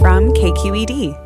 [0.00, 1.16] from KQED.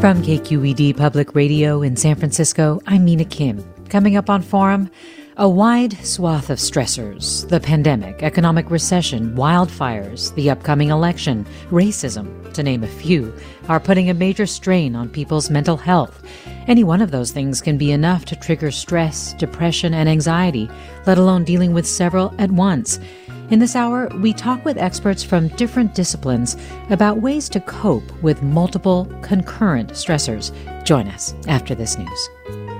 [0.00, 3.64] From KQED Public Radio in San Francisco, I'm Mina Kim.
[3.88, 4.88] Coming up on Forum,
[5.36, 12.62] a wide swath of stressors the pandemic, economic recession, wildfires, the upcoming election, racism, to
[12.62, 13.34] name a few,
[13.68, 16.22] are putting a major strain on people's mental health.
[16.66, 20.70] Any one of those things can be enough to trigger stress, depression, and anxiety,
[21.06, 23.00] let alone dealing with several at once.
[23.50, 26.56] In this hour, we talk with experts from different disciplines
[26.88, 30.52] about ways to cope with multiple concurrent stressors.
[30.84, 32.71] Join us after this news.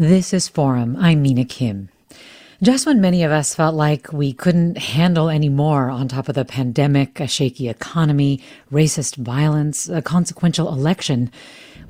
[0.00, 0.96] This is Forum.
[0.98, 1.90] I'm Mina Kim.
[2.62, 6.34] Just when many of us felt like we couldn't handle any more on top of
[6.34, 8.42] the pandemic, a shaky economy,
[8.72, 11.30] racist violence, a consequential election,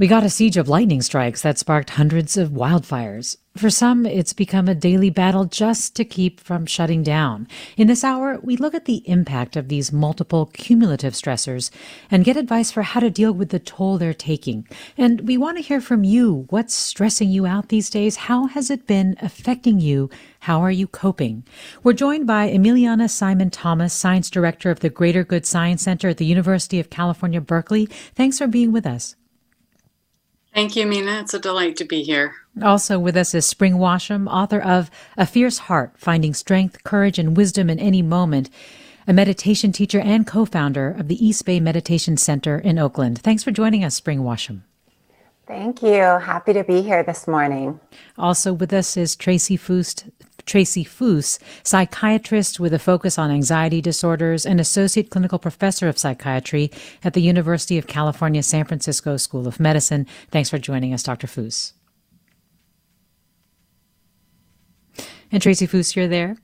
[0.01, 3.37] we got a siege of lightning strikes that sparked hundreds of wildfires.
[3.55, 7.47] For some, it's become a daily battle just to keep from shutting down.
[7.77, 11.70] In this hour, we look at the impact of these multiple cumulative stressors
[12.11, 14.67] and get advice for how to deal with the toll they're taking.
[14.97, 16.47] And we want to hear from you.
[16.48, 18.17] What's stressing you out these days?
[18.17, 20.09] How has it been affecting you?
[20.39, 21.45] How are you coping?
[21.83, 26.17] We're joined by Emiliana Simon Thomas, Science Director of the Greater Good Science Center at
[26.17, 27.85] the University of California, Berkeley.
[28.14, 29.14] Thanks for being with us.
[30.55, 31.20] Thank you, Mina.
[31.20, 32.34] It's a delight to be here.
[32.62, 37.37] Also with us is Spring Washam, author of A Fierce Heart Finding Strength, Courage, and
[37.37, 38.51] Wisdom in Any Moment,
[39.07, 43.20] a meditation teacher and co founder of the East Bay Meditation Center in Oakland.
[43.20, 44.62] Thanks for joining us, Spring Washam.
[45.47, 46.03] Thank you.
[46.03, 47.81] Happy to be here this morning.
[48.17, 50.09] Also with us is Tracy Foose,
[50.46, 56.70] Tracy Foose, psychiatrist with a focus on anxiety disorders and associate clinical professor of psychiatry
[57.05, 60.06] at the University of California, San Francisco School of Medicine.
[60.30, 61.27] Thanks for joining us, Dr.
[61.27, 61.73] Foose.
[65.33, 66.36] And Tracy Foose, you're there?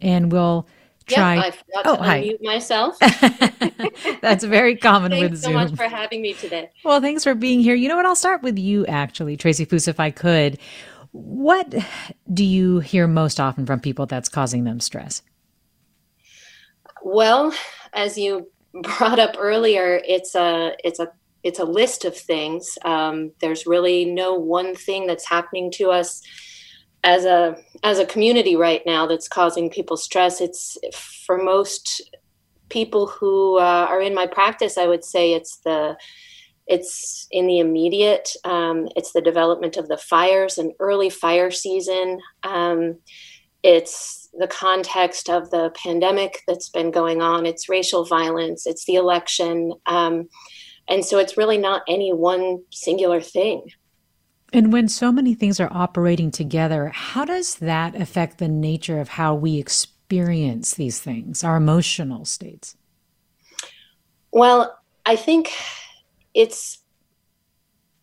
[0.00, 0.66] And we'll
[1.06, 1.36] try.
[1.36, 2.22] Yep, I forgot oh, to hi.
[2.22, 2.98] unmute myself.
[4.20, 5.54] That's very common thanks with so Zoom.
[5.54, 6.70] much for having me today.
[6.84, 7.74] Well, thanks for being here.
[7.74, 8.06] You know what?
[8.06, 10.58] I'll start with you, actually, Tracy Foose, if I could.
[11.14, 11.72] What
[12.32, 15.22] do you hear most often from people that's causing them stress?
[17.04, 17.54] Well,
[17.92, 18.50] as you
[18.82, 21.12] brought up earlier, it's a it's a
[21.44, 22.76] it's a list of things.
[22.84, 26.20] Um, there's really no one thing that's happening to us
[27.04, 30.78] as a as a community right now that's causing people stress it's
[31.26, 32.02] for most
[32.70, 35.94] people who uh, are in my practice i would say it's the
[36.66, 42.20] it's in the immediate um, it's the development of the fires and early fire season.
[42.42, 42.98] Um,
[43.62, 47.46] it's the context of the pandemic that's been going on.
[47.46, 48.66] It's racial violence.
[48.66, 49.72] It's the election.
[49.86, 50.28] Um,
[50.88, 53.70] and so it's really not any one singular thing.
[54.52, 59.08] And when so many things are operating together, how does that affect the nature of
[59.08, 62.76] how we experience these things, our emotional states?
[64.30, 65.52] Well, I think
[66.34, 66.78] it's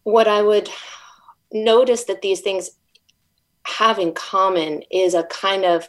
[0.04, 0.70] what I would
[1.52, 2.72] notice that these things
[3.66, 5.88] have in common is a kind of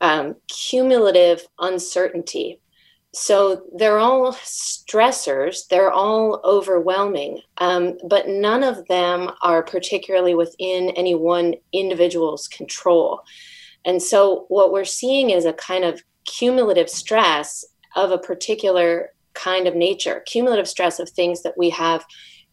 [0.00, 2.60] um, cumulative uncertainty
[3.14, 10.90] so they're all stressors, they're all overwhelming, um, but none of them are particularly within
[10.90, 13.20] any one individual's control.
[13.84, 17.66] And so what we're seeing is a kind of cumulative stress
[17.96, 22.04] of a particular kind of nature, cumulative stress of things that we have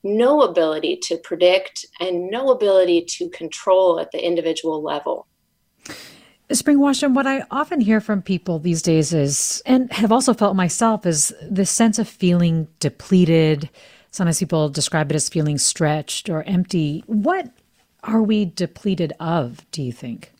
[0.03, 5.27] no ability to predict and no ability to control at the individual level.
[6.51, 10.55] Spring Washam, what I often hear from people these days is, and have also felt
[10.55, 13.69] myself, is this sense of feeling depleted.
[14.09, 17.03] Sometimes people describe it as feeling stretched or empty.
[17.05, 17.51] What
[18.03, 20.31] are we depleted of, do you think?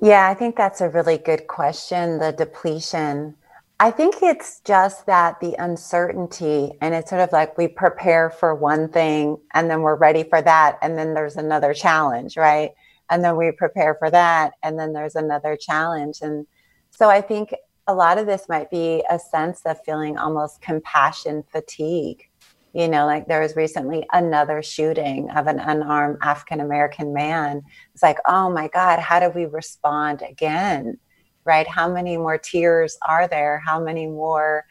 [0.00, 2.18] Yeah, I think that's a really good question.
[2.18, 3.36] The depletion.
[3.82, 8.54] I think it's just that the uncertainty, and it's sort of like we prepare for
[8.54, 12.70] one thing and then we're ready for that, and then there's another challenge, right?
[13.12, 16.18] and then we prepare for that and then there's another challenge.
[16.22, 16.46] And
[16.90, 17.54] so i think
[17.86, 22.28] a lot of this might be a sense of feeling almost compassion fatigue.
[22.72, 27.62] You know like there was recently another shooting of an unarmed african american man.
[27.92, 30.98] It's like oh my god how do we respond again
[31.44, 34.64] right how many more tears are there how many more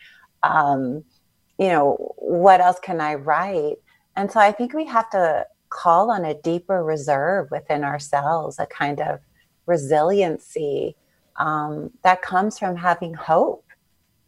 [0.43, 1.03] um,
[1.61, 3.75] you know, what else can I write?
[4.15, 8.65] And so I think we have to call on a deeper reserve within ourselves, a
[8.65, 9.19] kind of
[9.67, 10.95] resiliency
[11.35, 13.63] um, that comes from having hope.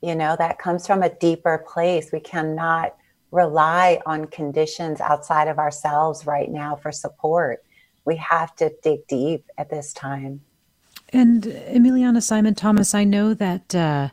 [0.02, 2.12] You know, that comes from a deeper place.
[2.12, 2.96] We cannot
[3.32, 7.64] rely on conditions outside of ourselves right now for support.
[8.06, 10.42] We have to dig deep at this time.
[11.14, 14.10] And Emiliana Simon Thomas, I know that uh,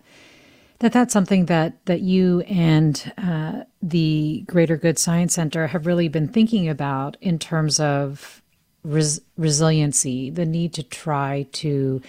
[0.81, 6.09] that that's something that that you and uh, the Greater Good Science Center have really
[6.09, 8.43] been thinking about in terms of
[8.85, 12.03] res- resiliency, the need to try to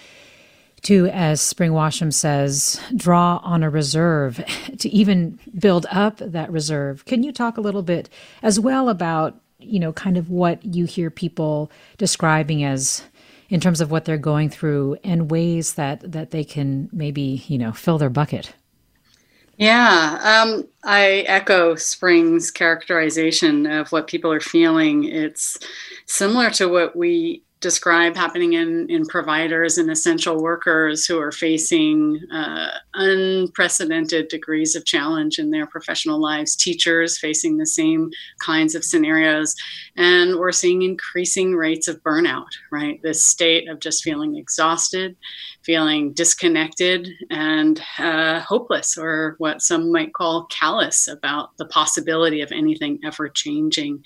[0.82, 4.44] to, as Spring Washam says, draw on a reserve
[4.78, 7.04] to even build up that reserve.
[7.04, 8.08] Can you talk a little bit
[8.42, 13.04] as well about, you know, kind of what you hear people describing as
[13.52, 17.58] in terms of what they're going through and ways that that they can maybe, you
[17.58, 18.54] know, fill their bucket?
[19.58, 25.04] Yeah, um, I echo Spring's characterization of what people are feeling.
[25.04, 25.58] It's
[26.06, 32.20] similar to what we describe happening in, in providers and essential workers who are facing
[32.32, 38.10] uh, unprecedented degrees of challenge in their professional lives, teachers facing the same
[38.40, 39.54] kinds of scenarios.
[39.96, 43.00] And we're seeing increasing rates of burnout, right?
[43.02, 45.16] This state of just feeling exhausted
[45.64, 52.50] feeling disconnected and uh, hopeless, or what some might call callous about the possibility of
[52.52, 54.02] anything ever changing.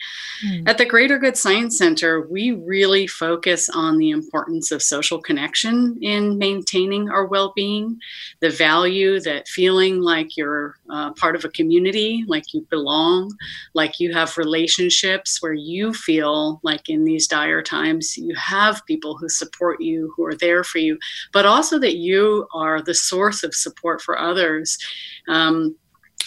[0.47, 0.69] Mm.
[0.69, 5.99] At the Greater Good Science Center, we really focus on the importance of social connection
[6.03, 7.99] in maintaining our well being,
[8.41, 13.33] the value that feeling like you're uh, part of a community, like you belong,
[13.75, 19.17] like you have relationships where you feel like in these dire times you have people
[19.17, 20.99] who support you, who are there for you,
[21.33, 24.79] but but also that you are the source of support for others.
[25.29, 25.77] Um,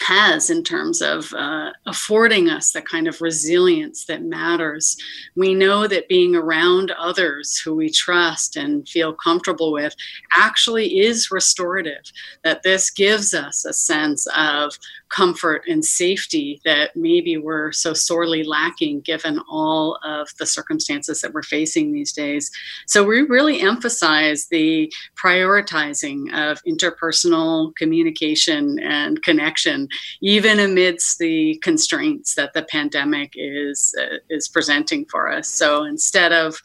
[0.01, 4.95] has in terms of uh, affording us the kind of resilience that matters.
[5.35, 9.93] We know that being around others who we trust and feel comfortable with
[10.33, 12.03] actually is restorative,
[12.45, 14.71] that this gives us a sense of
[15.09, 21.33] comfort and safety that maybe we're so sorely lacking given all of the circumstances that
[21.33, 22.51] we're facing these days.
[22.87, 29.87] So we really emphasize the prioritizing of interpersonal communication and connection
[30.21, 35.47] even amidst the constraints that the pandemic is uh, is presenting for us.
[35.47, 36.61] So instead of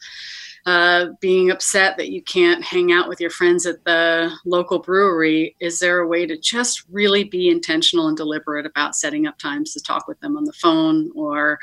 [0.65, 5.55] uh, being upset that you can't hang out with your friends at the local brewery,
[5.59, 9.73] is there a way to just really be intentional and deliberate about setting up times
[9.73, 11.59] to talk with them on the phone or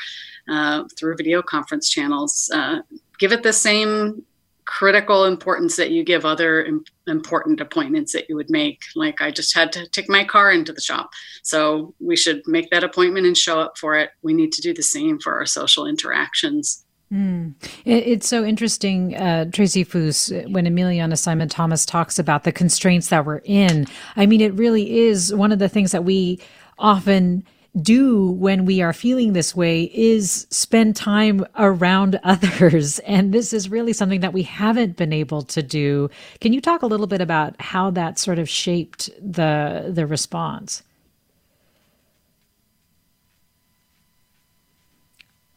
[0.49, 2.49] uh, through video conference channels?
[2.55, 2.79] Uh,
[3.19, 4.25] give it the same
[4.65, 8.81] critical importance that you give other Im- important appointments that you would make.
[8.95, 11.11] Like I just had to take my car into the shop.
[11.43, 14.11] So we should make that appointment and show up for it.
[14.23, 16.85] We need to do the same for our social interactions.
[17.13, 17.55] Mm.
[17.85, 23.09] It, it's so interesting, uh, Tracy Foose, when Emiliana Simon Thomas talks about the constraints
[23.09, 23.87] that we're in.
[24.17, 26.41] I mean, it really is one of the things that we
[26.79, 27.45] often
[27.81, 32.99] do when we are feeling this way is spend time around others.
[33.01, 36.11] And this is really something that we haven't been able to do.
[36.41, 40.83] Can you talk a little bit about how that sort of shaped the the response?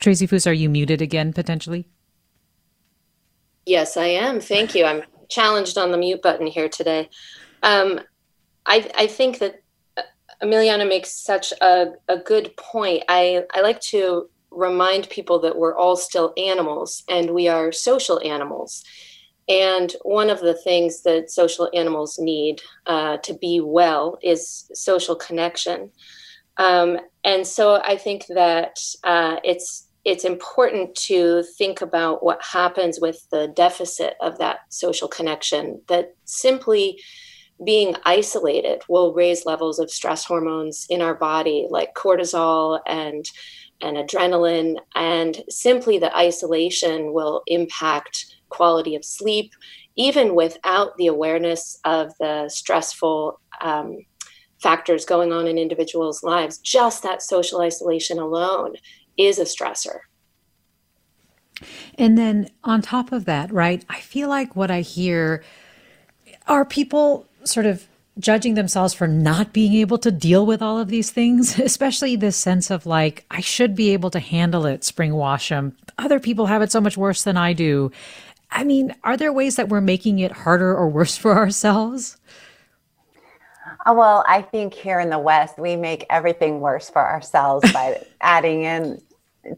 [0.05, 1.87] Tracy Foose, are you muted again potentially?
[3.65, 4.39] Yes, I am.
[4.39, 4.85] Thank you.
[4.85, 7.09] I'm challenged on the mute button here today.
[7.63, 7.99] Um,
[8.67, 9.63] I, I think that
[10.43, 13.01] Emiliana makes such a, a good point.
[13.09, 18.21] I, I like to remind people that we're all still animals and we are social
[18.23, 18.83] animals.
[19.49, 25.15] And one of the things that social animals need uh, to be well is social
[25.15, 25.89] connection.
[26.57, 32.99] Um, and so I think that uh, it's it's important to think about what happens
[33.01, 35.81] with the deficit of that social connection.
[35.87, 37.01] That simply
[37.65, 43.25] being isolated will raise levels of stress hormones in our body like cortisol and
[43.81, 49.53] and adrenaline and simply the isolation will impact quality of sleep
[49.95, 53.97] even without the awareness of the stressful um,
[54.61, 58.73] factors going on in individuals lives just that social isolation alone
[59.17, 59.99] is a stressor
[61.97, 65.43] and then on top of that right i feel like what i hear
[66.47, 70.87] are people sort of judging themselves for not being able to deal with all of
[70.87, 75.11] these things, especially this sense of like, I should be able to handle it, Spring
[75.11, 75.73] Washam.
[75.97, 77.91] Other people have it so much worse than I do.
[78.51, 82.17] I mean, are there ways that we're making it harder or worse for ourselves?
[83.87, 88.03] Oh, well, I think here in the West, we make everything worse for ourselves by
[88.21, 89.01] adding in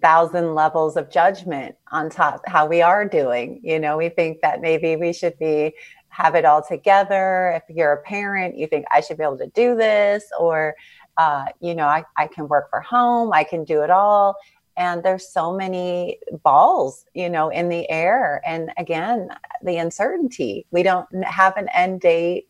[0.02, 3.62] thousand levels of judgment on top how we are doing.
[3.64, 5.74] You know, we think that maybe we should be
[6.10, 7.54] have it all together.
[7.56, 10.76] If you're a parent, you think I should be able to do this, or
[11.18, 14.36] uh, you know, I, I can work for home, I can do it all.
[14.76, 18.44] And there's so many balls, you know, in the air.
[18.46, 19.30] And again,
[19.64, 20.68] the uncertainty.
[20.70, 22.48] We don't have an end date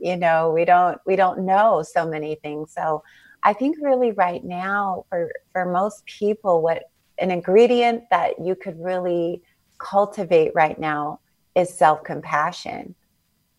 [0.00, 3.02] you know we don't we don't know so many things so
[3.42, 8.82] i think really right now for for most people what an ingredient that you could
[8.82, 9.42] really
[9.78, 11.20] cultivate right now
[11.54, 12.94] is self-compassion.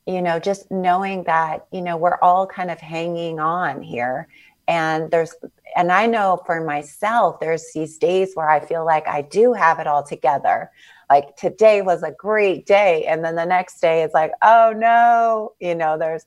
[0.08, 4.28] You know just knowing that you know we're all kind of hanging on here
[4.68, 5.36] and there's
[5.76, 9.80] and i know for myself there's these days where i feel like i do have
[9.80, 10.72] it all together.
[11.10, 15.54] Like today was a great day and then the next day it's like oh no.
[15.60, 16.26] You know there's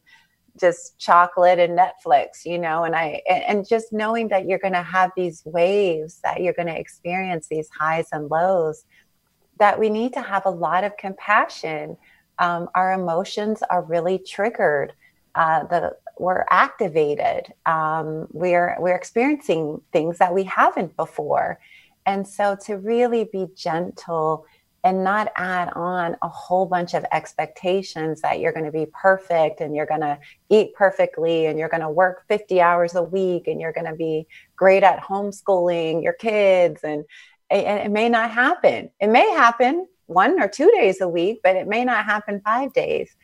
[0.60, 4.82] just chocolate and netflix you know and i and just knowing that you're going to
[4.82, 8.84] have these waves that you're going to experience these highs and lows
[9.58, 11.96] that we need to have a lot of compassion.
[12.38, 14.92] Um, our emotions are really triggered
[15.34, 17.52] uh, the we're activated.
[17.66, 21.58] Um, we're we're experiencing things that we haven't before.
[22.06, 24.46] And so to really be gentle
[24.84, 29.62] and not add on a whole bunch of expectations that you're going to be perfect
[29.62, 30.18] and you're going to
[30.50, 33.96] eat perfectly and you're going to work 50 hours a week and you're going to
[33.96, 34.26] be
[34.56, 37.06] great at homeschooling your kids and,
[37.48, 38.90] and it may not happen.
[39.00, 42.74] It may happen one or two days a week but it may not happen five
[42.74, 43.16] days.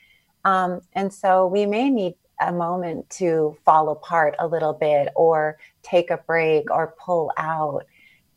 [0.46, 5.58] Um, and so we may need a moment to fall apart a little bit or
[5.82, 7.84] take a break or pull out.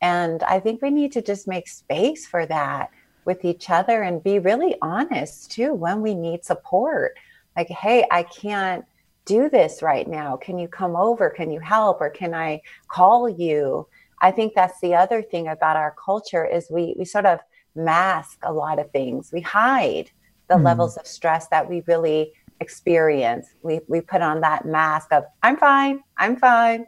[0.02, 2.90] And i think we need to just make space for that
[3.26, 7.18] with each other and be really honest too when we need support.
[7.56, 8.86] Like, hey, I can't
[9.26, 10.36] do this right now.
[10.38, 11.30] Can you come over?
[11.30, 12.02] Can you help?
[12.02, 13.88] Or can I call you?
[14.22, 17.40] I think that's the other thing about our culture is we we sort of
[17.76, 19.32] mask a lot of things.
[19.32, 20.12] We hide
[20.48, 20.64] the mm.
[20.64, 23.48] levels of stress that we really experience.
[23.62, 26.86] We we put on that mask of I'm fine, I'm fine,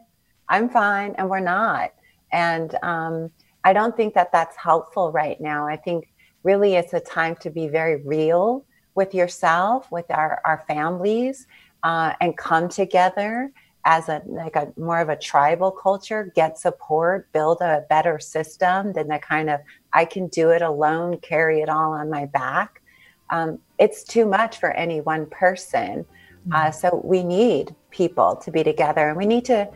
[0.48, 1.92] I'm fine, and we're not.
[2.32, 3.30] And um,
[3.64, 5.66] I don't think that that's helpful right now.
[5.66, 6.08] I think
[6.46, 11.46] really it's a time to be very real with yourself, with our, our families,
[11.82, 13.52] uh, and come together
[13.84, 18.92] as a like a more of a tribal culture, get support, build a better system
[18.92, 19.60] than the kind of
[19.92, 22.82] I can do it alone, carry it all on my back.
[23.30, 26.04] Um, it's too much for any one person.
[26.04, 26.52] Mm-hmm.
[26.52, 29.68] Uh, so we need people to be together, and we need to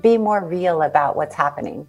[0.00, 1.86] be more real about what's happening.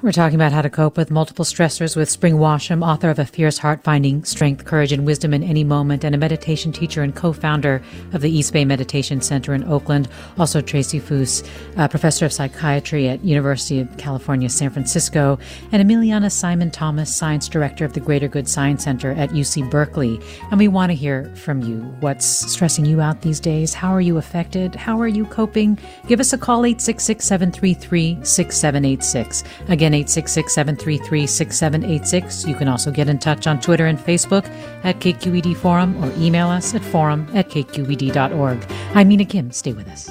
[0.00, 3.24] We're talking about how to cope with multiple stressors with Spring Washam, author of A
[3.24, 7.16] Fierce Heart Finding Strength, Courage, and Wisdom in Any Moment, and a meditation teacher and
[7.16, 10.06] co founder of the East Bay Meditation Center in Oakland.
[10.38, 11.42] Also, Tracy Foose,
[11.90, 15.36] professor of psychiatry at University of California, San Francisco,
[15.72, 20.20] and Emiliana Simon Thomas, science director of the Greater Good Science Center at UC Berkeley.
[20.52, 21.80] And we want to hear from you.
[21.98, 23.74] What's stressing you out these days?
[23.74, 24.76] How are you affected?
[24.76, 25.76] How are you coping?
[26.06, 29.42] Give us a call, 866 733 6786.
[29.68, 32.46] Again, Again, 866 733 6786.
[32.46, 34.46] You can also get in touch on Twitter and Facebook
[34.84, 38.66] at KQED Forum or email us at forum at kqed.org.
[38.94, 39.50] I'm Mina Kim.
[39.50, 40.10] Stay with us.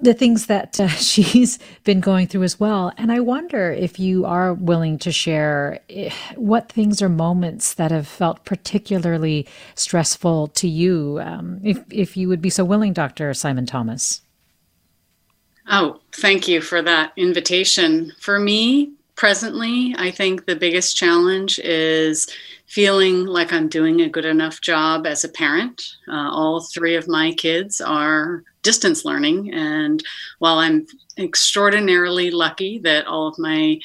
[0.00, 2.92] the things that uh, she's been going through as well.
[2.96, 7.90] And I wonder if you are willing to share eh, what things or moments that
[7.90, 13.34] have felt particularly stressful to you, um, if, if you would be so willing, Dr.
[13.34, 14.22] Simon Thomas.
[15.68, 18.12] Oh, thank you for that invitation.
[18.20, 22.26] For me, presently, I think the biggest challenge is
[22.66, 25.80] feeling like I'm doing a good enough job as a parent.
[26.08, 30.02] Uh, all three of my kids are distance learning, and
[30.40, 30.88] while I'm
[31.18, 33.78] extraordinarily lucky that all of my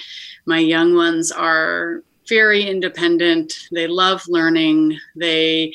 [0.48, 5.72] my young ones are very independent, they love learning, they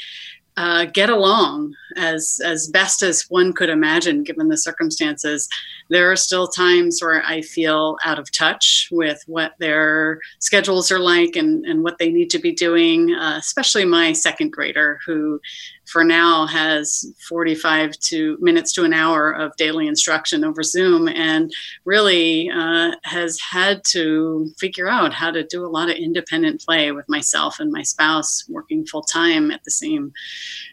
[0.57, 5.49] uh, get along as as best as one could imagine given the circumstances
[5.93, 10.99] there are still times where i feel out of touch with what their schedules are
[10.99, 15.41] like and, and what they need to be doing uh, especially my second grader who
[15.85, 21.53] for now has 45 to minutes to an hour of daily instruction over zoom and
[21.85, 26.93] really uh, has had to figure out how to do a lot of independent play
[26.93, 30.13] with myself and my spouse working full time at the same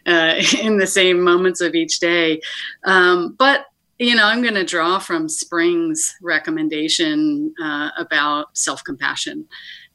[0.06, 2.40] uh, in the same moments of each day.
[2.84, 3.66] Um, but
[4.00, 9.46] you know, I'm going to draw from Spring's recommendation uh, about self compassion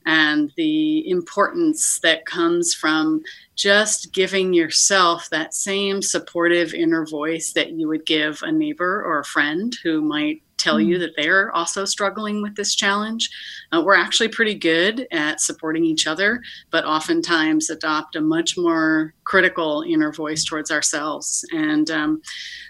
[0.06, 3.24] and the importance that comes from
[3.56, 9.20] just giving yourself that same supportive inner voice that you would give a neighbor or
[9.20, 13.30] a friend who might tell you that they're also struggling with this challenge.
[13.72, 16.42] Uh, we're actually pretty good at supporting each other,
[16.72, 21.46] but oftentimes adopt a much more critical inner voice towards ourselves.
[21.54, 22.22] And um,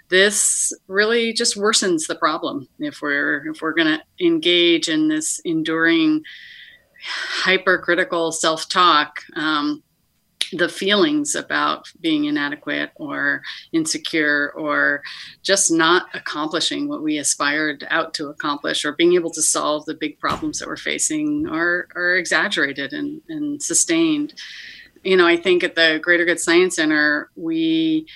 [0.08, 5.40] this really just worsens the problem if we're if we're going to engage in this
[5.44, 6.22] enduring
[7.44, 9.20] hypercritical self-talk.
[9.36, 9.82] Um,
[10.52, 15.02] the feelings about being inadequate or insecure or
[15.42, 19.94] just not accomplishing what we aspired out to accomplish or being able to solve the
[19.94, 24.34] big problems that we're facing are, are exaggerated and, and sustained.
[25.04, 28.06] You know, I think at the Greater Good Science Center, we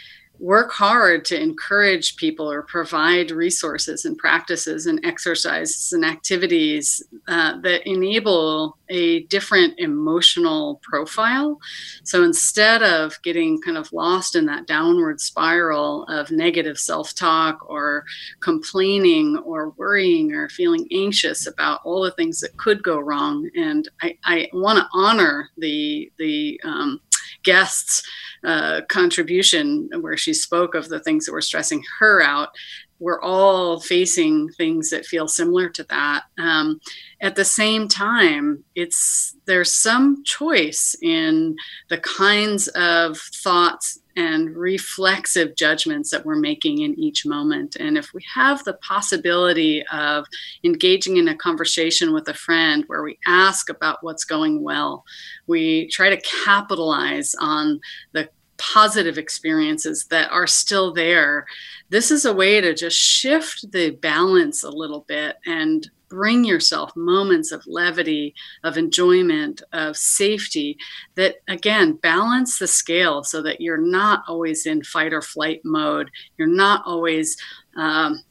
[0.40, 7.60] work hard to encourage people or provide resources and practices and exercises and activities uh,
[7.60, 11.60] that enable a different emotional profile.
[12.04, 17.58] So instead of getting kind of lost in that downward spiral of negative self talk
[17.68, 18.04] or
[18.40, 23.88] complaining or worrying or feeling anxious about all the things that could go wrong, and
[24.00, 27.00] I, I want to honor the, the, um,
[27.42, 28.02] guests'
[28.44, 32.50] uh, contribution, where she spoke of the things that were stressing her out.
[32.98, 36.24] We're all facing things that feel similar to that.
[36.38, 36.80] Um,
[37.22, 41.56] at the same time, it's there's some choice in
[41.88, 43.99] the kinds of thoughts
[44.40, 47.76] and reflexive judgments that we're making in each moment.
[47.76, 50.24] And if we have the possibility of
[50.64, 55.04] engaging in a conversation with a friend where we ask about what's going well,
[55.46, 57.80] we try to capitalize on
[58.12, 61.46] the positive experiences that are still there.
[61.88, 66.94] This is a way to just shift the balance a little bit and bring yourself
[66.94, 70.76] moments of levity, of enjoyment, of safety
[71.14, 76.10] that, again, balance the scale so that you're not always in fight or flight mode.
[76.36, 77.36] You're not always.
[77.76, 78.22] Um,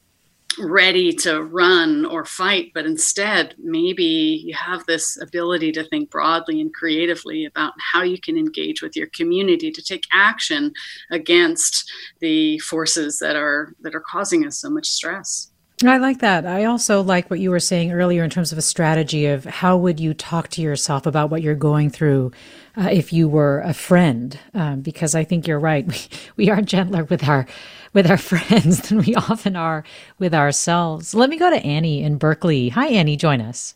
[0.58, 6.60] ready to run or fight, but instead, maybe you have this ability to think broadly
[6.60, 10.72] and creatively about how you can engage with your community to take action
[11.10, 11.90] against
[12.20, 15.49] the forces that are that are causing us so much stress.
[15.88, 16.44] I like that.
[16.44, 19.78] I also like what you were saying earlier in terms of a strategy of how
[19.78, 22.32] would you talk to yourself about what you're going through
[22.76, 25.86] uh, if you were a friend, um, because I think you're right.
[26.36, 27.46] We, we are gentler with our
[27.94, 29.82] with our friends than we often are
[30.18, 31.14] with ourselves.
[31.14, 32.68] Let me go to Annie in Berkeley.
[32.70, 33.16] Hi, Annie.
[33.16, 33.74] Join us.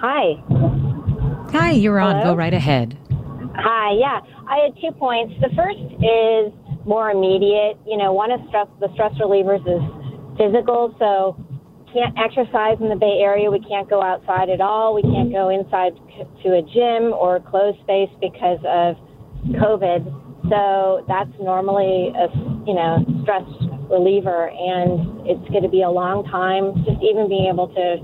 [0.00, 0.42] Hi.
[1.52, 1.72] Hi.
[1.72, 2.16] You're on.
[2.16, 2.32] Hello?
[2.32, 2.96] Go right ahead.
[3.56, 3.92] Hi.
[3.92, 5.34] Yeah, I had two points.
[5.42, 7.76] The first is more immediate.
[7.86, 10.03] You know, one of stress the stress relievers is
[10.36, 10.94] physical.
[10.98, 11.36] So
[11.94, 13.50] can't exercise in the Bay Area.
[13.50, 14.94] We can't go outside at all.
[14.94, 15.94] We can't go inside
[16.42, 18.98] to a gym or a closed space because of
[19.54, 20.02] COVID.
[20.50, 22.26] So that's normally a
[22.66, 23.46] you know stress
[23.88, 27.96] reliever, and it's going to be a long time just even being able to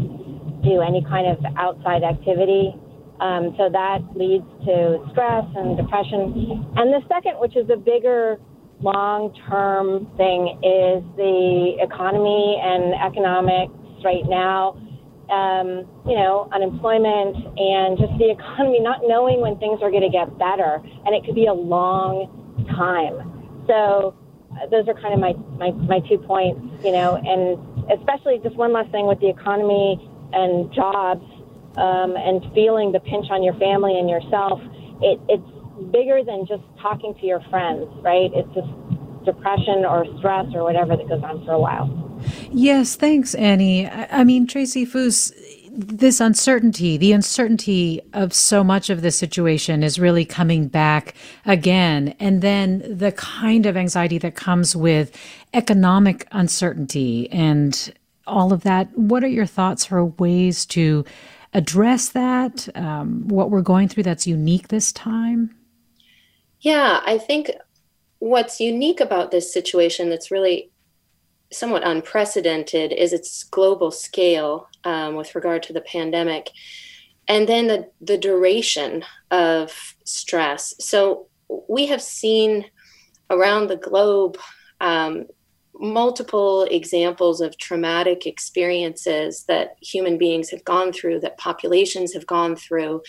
[0.63, 2.73] do any kind of outside activity.
[3.21, 6.65] Um, so that leads to stress and depression.
[6.77, 8.41] And the second, which is a bigger
[8.83, 13.73] long term thing is the economy and economics
[14.05, 14.77] right now.
[15.31, 20.11] Um, you know, unemployment and just the economy not knowing when things are going to
[20.11, 22.27] get better, and it could be a long
[22.75, 23.15] time.
[23.71, 24.19] So,
[24.75, 27.55] those are kind of my, my, my two points, you know, and
[27.95, 31.23] especially just one last thing with the economy and jobs
[31.79, 34.59] um, and feeling the pinch on your family and yourself.
[35.01, 35.47] It, it's
[35.81, 38.31] bigger than just talking to your friends, right?
[38.35, 38.69] It's just
[39.25, 41.89] depression or stress or whatever that goes on for a while.
[42.51, 43.89] Yes, thanks, Annie.
[43.89, 45.33] I, mean, Tracy Foose,
[45.71, 51.15] this uncertainty, the uncertainty of so much of this situation is really coming back
[51.47, 52.15] again.
[52.21, 55.17] And then the kind of anxiety that comes with
[55.55, 57.93] economic uncertainty and
[58.27, 58.97] all of that.
[58.97, 61.05] What are your thoughts for ways to
[61.53, 62.69] address that?
[62.75, 65.55] Um, what we're going through that's unique this time?
[66.61, 67.51] Yeah, I think
[68.19, 70.71] what's unique about this situation that's really
[71.53, 76.51] somewhat unprecedented is its global scale um, with regard to the pandemic
[77.29, 80.75] and then the, the duration of stress.
[80.81, 81.29] So
[81.69, 82.67] we have seen
[83.31, 84.37] around the globe
[84.81, 85.27] um,
[85.75, 92.55] multiple examples of traumatic experiences that human beings have gone through that populations have gone
[92.55, 93.03] through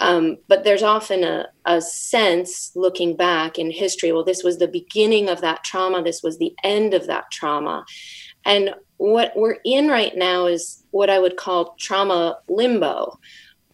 [0.00, 4.68] um, but there's often a, a sense looking back in history well, this was the
[4.68, 7.84] beginning of that trauma, this was the end of that trauma.
[8.44, 13.18] And what we're in right now is what I would call trauma limbo,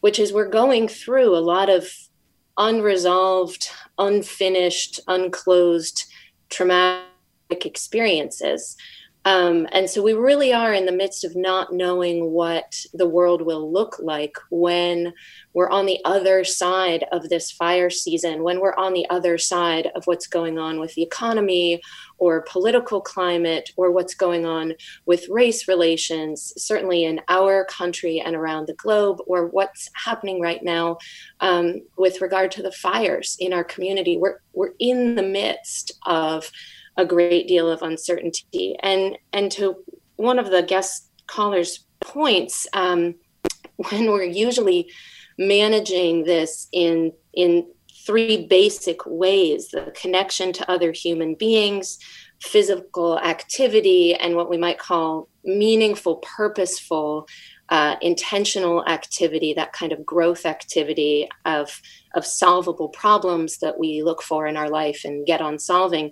[0.00, 1.88] which is we're going through a lot of
[2.58, 6.04] unresolved, unfinished, unclosed
[6.50, 7.04] traumatic
[7.50, 8.76] experiences.
[9.24, 13.42] Um, and so we really are in the midst of not knowing what the world
[13.42, 15.12] will look like when
[15.52, 19.90] we're on the other side of this fire season, when we're on the other side
[19.94, 21.82] of what's going on with the economy
[22.18, 24.72] or political climate or what's going on
[25.04, 30.62] with race relations, certainly in our country and around the globe, or what's happening right
[30.62, 30.96] now
[31.40, 34.16] um, with regard to the fires in our community.
[34.16, 36.50] We're, we're in the midst of
[36.98, 38.76] a great deal of uncertainty.
[38.82, 39.76] And and to
[40.16, 43.14] one of the guest callers' points, um,
[43.76, 44.90] when we're usually
[45.38, 47.66] managing this in in
[48.04, 51.98] three basic ways: the connection to other human beings,
[52.42, 57.26] physical activity, and what we might call meaningful, purposeful.
[57.70, 61.82] Uh, intentional activity, that kind of growth activity of
[62.14, 66.10] of solvable problems that we look for in our life and get on solving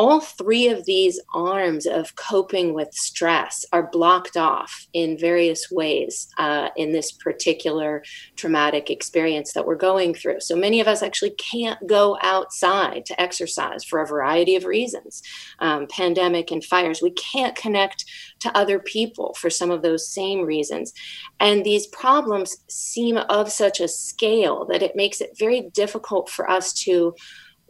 [0.00, 6.26] all three of these arms of coping with stress are blocked off in various ways
[6.38, 8.02] uh, in this particular
[8.34, 10.40] traumatic experience that we're going through.
[10.40, 15.22] So many of us actually can't go outside to exercise for a variety of reasons
[15.58, 17.02] um, pandemic and fires.
[17.02, 18.06] We can't connect
[18.38, 20.94] to other people for some of those same reasons.
[21.40, 26.50] And these problems seem of such a scale that it makes it very difficult for
[26.50, 27.14] us to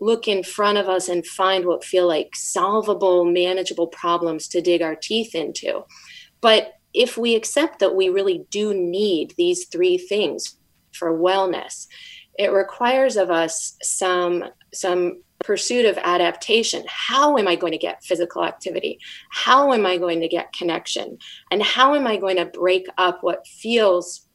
[0.00, 4.82] look in front of us and find what feel like solvable, manageable problems to dig
[4.82, 5.84] our teeth into.
[6.40, 10.56] But if we accept that we really do need these three things
[10.92, 11.86] for wellness,
[12.38, 16.84] it requires of us some some pursuit of adaptation.
[16.86, 18.98] How am I going to get physical activity?
[19.30, 21.18] How am I going to get connection?
[21.50, 24.26] And how am I going to break up what feels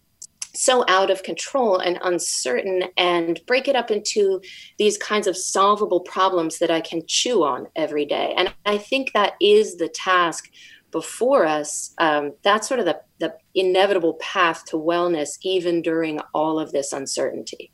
[0.56, 4.42] so out of control and uncertain and break it up into
[4.78, 8.34] these kinds of solvable problems that I can chew on every day.
[8.38, 10.50] And I think that is the task
[10.92, 11.94] before us.
[11.98, 16.94] Um, that's sort of the, the inevitable path to wellness, even during all of this
[16.94, 17.72] uncertainty.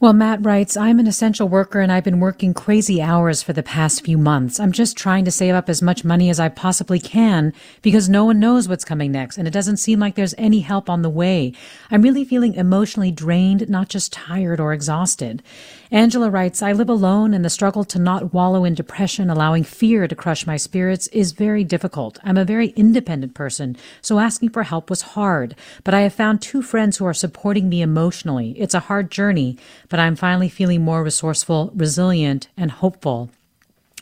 [0.00, 3.62] Well, Matt writes, I'm an essential worker and I've been working crazy hours for the
[3.62, 4.58] past few months.
[4.58, 8.24] I'm just trying to save up as much money as I possibly can because no
[8.24, 11.08] one knows what's coming next and it doesn't seem like there's any help on the
[11.08, 11.52] way.
[11.92, 15.44] I'm really feeling emotionally drained, not just tired or exhausted.
[15.90, 20.08] Angela writes, I live alone and the struggle to not wallow in depression, allowing fear
[20.08, 22.18] to crush my spirits is very difficult.
[22.24, 26.40] I'm a very independent person, so asking for help was hard, but I have found
[26.40, 28.52] two friends who are supporting me emotionally.
[28.58, 33.30] It's a hard journey, but I'm finally feeling more resourceful, resilient, and hopeful.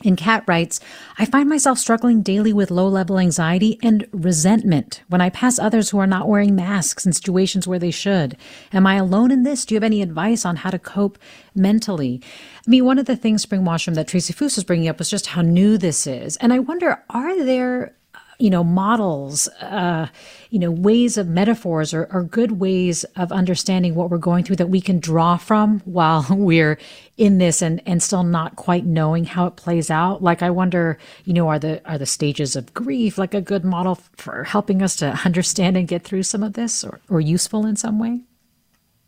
[0.04, 0.80] And Kat writes,
[1.18, 5.90] I find myself struggling daily with low level anxiety and resentment when I pass others
[5.90, 8.36] who are not wearing masks in situations where they should.
[8.72, 9.64] Am I alone in this?
[9.64, 11.18] Do you have any advice on how to cope
[11.54, 12.20] mentally?
[12.66, 15.10] I mean, one of the things, Spring Washam, that Tracy Foose was bringing up was
[15.10, 16.36] just how new this is.
[16.38, 17.94] And I wonder, are there
[18.42, 20.08] you know, models, uh,
[20.50, 24.56] you know, ways of metaphors are, are good ways of understanding what we're going through
[24.56, 26.76] that we can draw from while we're
[27.16, 30.24] in this and, and still not quite knowing how it plays out.
[30.24, 33.64] Like, I wonder, you know, are the, are the stages of grief like a good
[33.64, 37.64] model for helping us to understand and get through some of this or, or useful
[37.64, 38.22] in some way?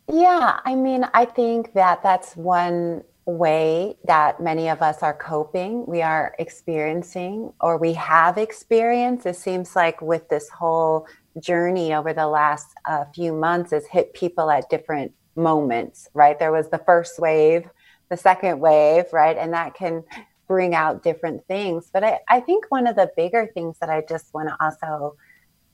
[0.09, 0.61] Yeah.
[0.64, 6.03] I mean, I think that that's one way that many of us are coping, we
[6.03, 9.27] are experiencing, or we have experienced.
[9.27, 11.07] It seems like with this whole
[11.41, 16.39] journey over the last uh, few months, has hit people at different moments, right?
[16.39, 17.69] There was the first wave,
[18.11, 19.37] the second wave, right?
[19.37, 20.05] And that can
[20.47, 21.91] bring out different things.
[21.93, 25.17] But I, I think one of the bigger things that I just want to also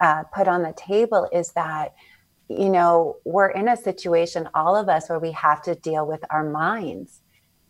[0.00, 1.94] uh, put on the table is that
[2.50, 6.20] you know, we're in a situation, all of us, where we have to deal with
[6.30, 7.20] our minds.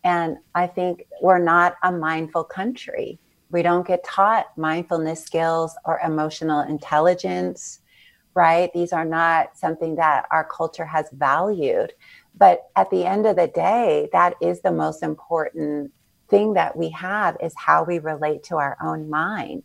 [0.03, 3.19] And I think we're not a mindful country.
[3.51, 7.81] We don't get taught mindfulness skills or emotional intelligence,
[8.33, 8.71] right?
[8.73, 11.93] These are not something that our culture has valued.
[12.35, 15.91] But at the end of the day, that is the most important
[16.29, 19.63] thing that we have is how we relate to our own mind.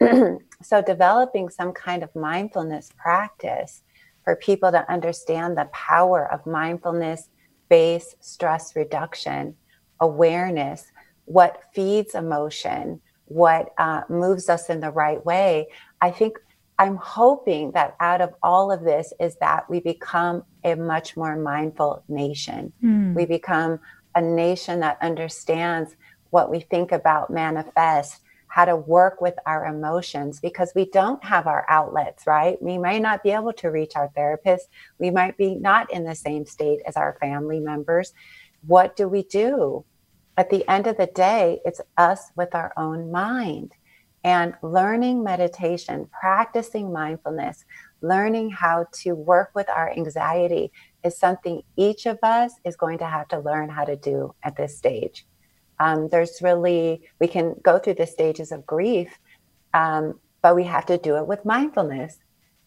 [0.62, 3.82] so developing some kind of mindfulness practice
[4.24, 7.30] for people to understand the power of mindfulness
[7.68, 9.54] based stress reduction,
[10.00, 10.84] awareness,
[11.24, 15.68] what feeds emotion, what uh, moves us in the right way.
[16.00, 16.38] I think
[16.78, 21.36] I'm hoping that out of all of this is that we become a much more
[21.36, 22.72] mindful nation.
[22.82, 23.14] Mm.
[23.14, 23.80] We become
[24.14, 25.94] a nation that understands
[26.30, 31.46] what we think about manifest how to work with our emotions because we don't have
[31.46, 32.60] our outlets, right?
[32.62, 34.68] We may not be able to reach our therapist.
[34.98, 38.12] We might be not in the same state as our family members.
[38.66, 39.84] What do we do?
[40.36, 43.72] At the end of the day, it's us with our own mind.
[44.24, 47.64] And learning meditation, practicing mindfulness,
[48.02, 50.72] learning how to work with our anxiety
[51.04, 54.56] is something each of us is going to have to learn how to do at
[54.56, 55.26] this stage.
[55.80, 59.18] Um, there's really, we can go through the stages of grief,
[59.74, 62.18] um, but we have to do it with mindfulness.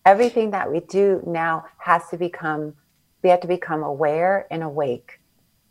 [0.05, 2.73] Everything that we do now has to become,
[3.23, 5.20] we have to become aware and awake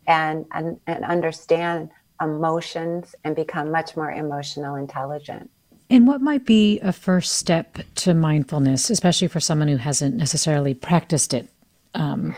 [0.07, 1.89] and, and, and understand
[2.21, 5.49] emotions and become much more emotional intelligent.
[5.89, 10.73] And what might be a first step to mindfulness, especially for someone who hasn't necessarily
[10.73, 11.49] practiced it
[11.93, 12.35] um,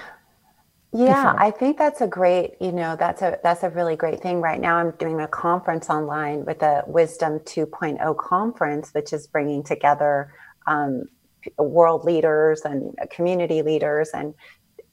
[0.91, 1.43] yeah, before.
[1.43, 4.41] I think that's a great, you know, that's a that's a really great thing.
[4.41, 9.63] Right now I'm doing a conference online with a Wisdom 2.0 conference, which is bringing
[9.63, 10.34] together
[10.67, 11.06] um,
[11.58, 14.34] world leaders and community leaders and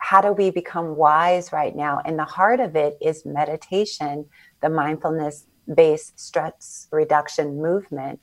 [0.01, 2.01] how do we become wise right now?
[2.05, 4.27] And the heart of it is meditation,
[4.61, 8.19] the mindfulness based stress reduction movement.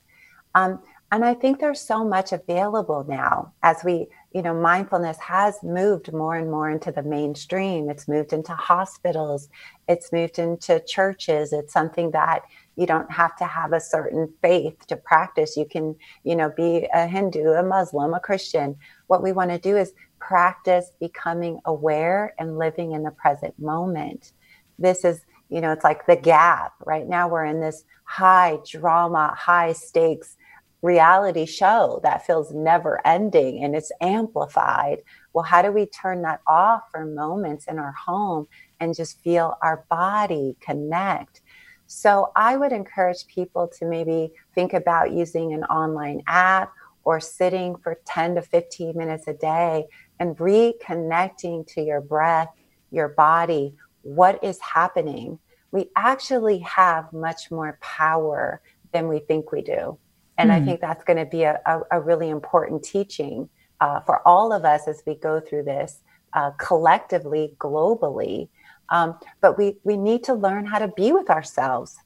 [0.54, 5.56] Um, and I think there's so much available now as we you know, mindfulness has
[5.62, 7.88] moved more and more into the mainstream.
[7.88, 9.48] It's moved into hospitals,
[9.88, 11.52] it's moved into churches.
[11.52, 12.42] It's something that
[12.76, 15.56] you don't have to have a certain faith to practice.
[15.56, 18.76] You can, you know, be a Hindu, a Muslim, a Christian.
[19.06, 24.32] What we want to do is practice becoming aware and living in the present moment.
[24.78, 26.72] This is, you know, it's like the gap.
[26.84, 30.36] Right now, we're in this high drama, high stakes
[30.82, 34.98] reality show that feels never ending and it's amplified.
[35.32, 38.46] Well, how do we turn that off for moments in our home
[38.80, 41.42] and just feel our body connect?
[41.86, 46.72] So, I would encourage people to maybe think about using an online app
[47.04, 49.86] or sitting for 10 to 15 minutes a day
[50.20, 52.48] and reconnecting to your breath,
[52.90, 55.38] your body, what is happening.
[55.70, 59.98] We actually have much more power than we think we do.
[60.38, 60.54] And mm.
[60.54, 60.64] I hmm.
[60.66, 63.48] think that's going to be a, a, a, really important teaching
[63.80, 66.00] uh, for all of us as we go through this
[66.32, 68.48] uh, collectively, globally.
[68.88, 71.98] Um, but we, we need to learn how to be with ourselves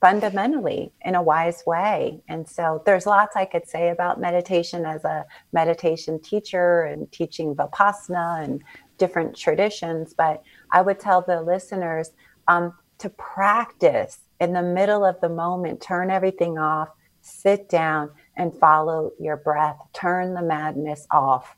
[0.00, 2.22] fundamentally in a wise way.
[2.28, 7.54] And so there's lots I could say about meditation as a meditation teacher and teaching
[7.54, 8.62] Vipassana and
[8.98, 10.14] different traditions.
[10.14, 12.12] But I would tell the listeners
[12.48, 16.88] um, to practice in the middle of the moment, turn everything off
[17.20, 19.78] sit down and follow your breath.
[19.92, 21.56] Turn the madness off.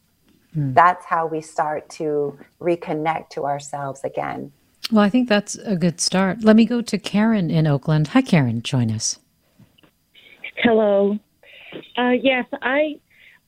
[0.55, 0.75] Hmm.
[0.75, 4.53] That's how we start to reconnect to ourselves again.
[4.91, 6.43] Well, I think that's a good start.
[6.43, 8.09] Let me go to Karen in Oakland.
[8.09, 8.63] Hi, Karen.
[8.63, 9.19] Join us.
[10.57, 11.19] Hello.
[11.97, 13.01] Uh, yes, I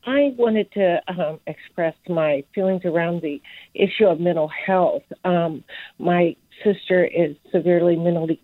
[0.06, 3.40] I wanted to um, express my feelings around the
[3.74, 5.02] issue of mental health.
[5.24, 5.64] Um,
[5.98, 8.40] my sister is severely mentally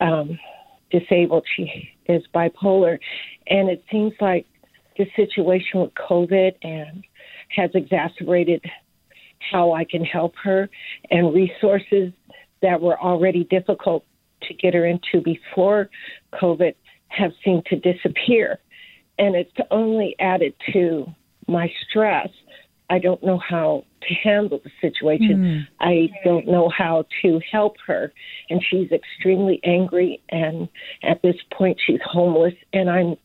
[0.00, 0.38] um,
[0.90, 1.46] disabled.
[1.56, 2.98] She is bipolar,
[3.46, 4.46] and it seems like
[4.96, 7.04] the situation with COVID and
[7.56, 8.64] has exacerbated
[9.50, 10.68] how I can help her
[11.10, 12.12] and resources
[12.62, 14.04] that were already difficult
[14.42, 15.90] to get her into before
[16.34, 16.74] COVID
[17.08, 18.58] have seemed to disappear.
[19.18, 21.06] And it's only added to
[21.46, 22.28] my stress.
[22.90, 25.36] I don't know how to handle the situation.
[25.36, 25.66] Mm.
[25.80, 28.12] I don't know how to help her.
[28.48, 30.68] And she's extremely angry and
[31.02, 33.16] at this point she's homeless and I'm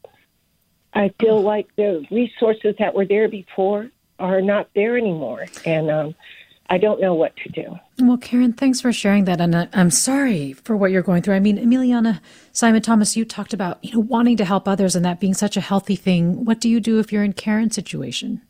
[0.95, 5.45] I feel like the resources that were there before are not there anymore.
[5.65, 6.15] And um
[6.69, 7.77] I don't know what to do.
[7.99, 11.35] Well, Karen, thanks for sharing that, and I'm sorry for what you're going through.
[11.35, 12.19] I mean, Emiliana
[12.51, 15.57] Simon Thomas, you talked about you know wanting to help others and that being such
[15.57, 16.45] a healthy thing.
[16.45, 18.41] What do you do if you're in Karen's situation?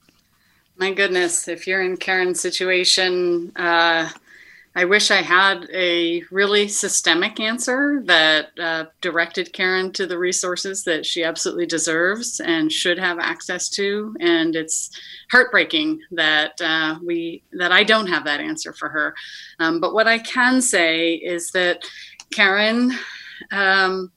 [0.78, 4.10] My goodness, if you're in Karen's situation, uh,
[4.76, 10.84] I wish I had a really systemic answer that uh, directed Karen to the resources
[10.86, 14.16] that she absolutely deserves and should have access to.
[14.20, 14.90] And it's
[15.32, 19.14] heartbreaking that uh, we that I don't have that answer for her.
[19.60, 21.84] Um, but what I can say is that
[22.32, 22.94] Karen.
[23.52, 24.12] Um,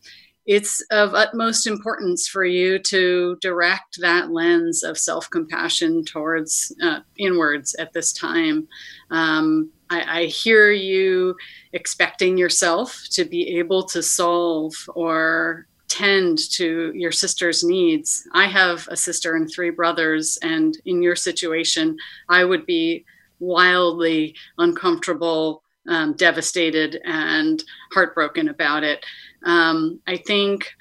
[0.46, 7.00] it's of utmost importance for you to direct that lens of self compassion towards uh,
[7.18, 8.68] inwards at this time.
[9.10, 11.36] Um, I, I, hear you
[11.72, 18.26] expecting yourself to be able to solve or tend to your sister's needs.
[18.32, 21.96] I have a sister and three brothers, and in your situation,
[22.28, 23.04] I would be
[23.38, 29.04] wildly uncomfortable, um, devastated, and heartbroken about it.
[29.44, 30.74] Um, I think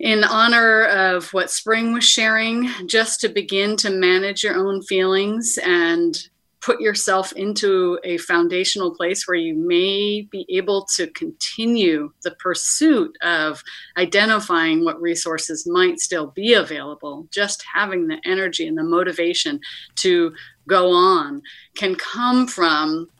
[0.00, 5.58] in honor of what Spring was sharing, just to begin to manage your own feelings
[5.64, 6.16] and
[6.64, 13.14] put yourself into a foundational place where you may be able to continue the pursuit
[13.22, 13.62] of
[13.98, 19.60] identifying what resources might still be available, just having the energy and the motivation
[19.96, 20.32] to
[20.66, 21.42] go on
[21.76, 23.10] can come from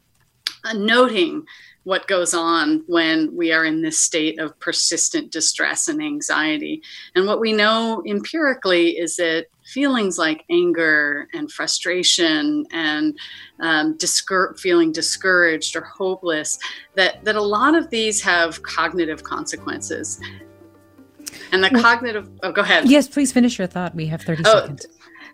[0.75, 1.45] noting
[1.85, 6.83] what goes on when we are in this state of persistent distress and anxiety.
[7.15, 13.17] And what we know empirically is that feelings like anger and frustration and
[13.61, 16.59] um, discour- feeling discouraged or hopeless,
[16.95, 20.21] that, that a lot of these have cognitive consequences.
[21.53, 22.89] And the well, cognitive, oh, go ahead.
[22.89, 23.95] Yes, please finish your thought.
[23.95, 24.87] We have 30 oh, seconds.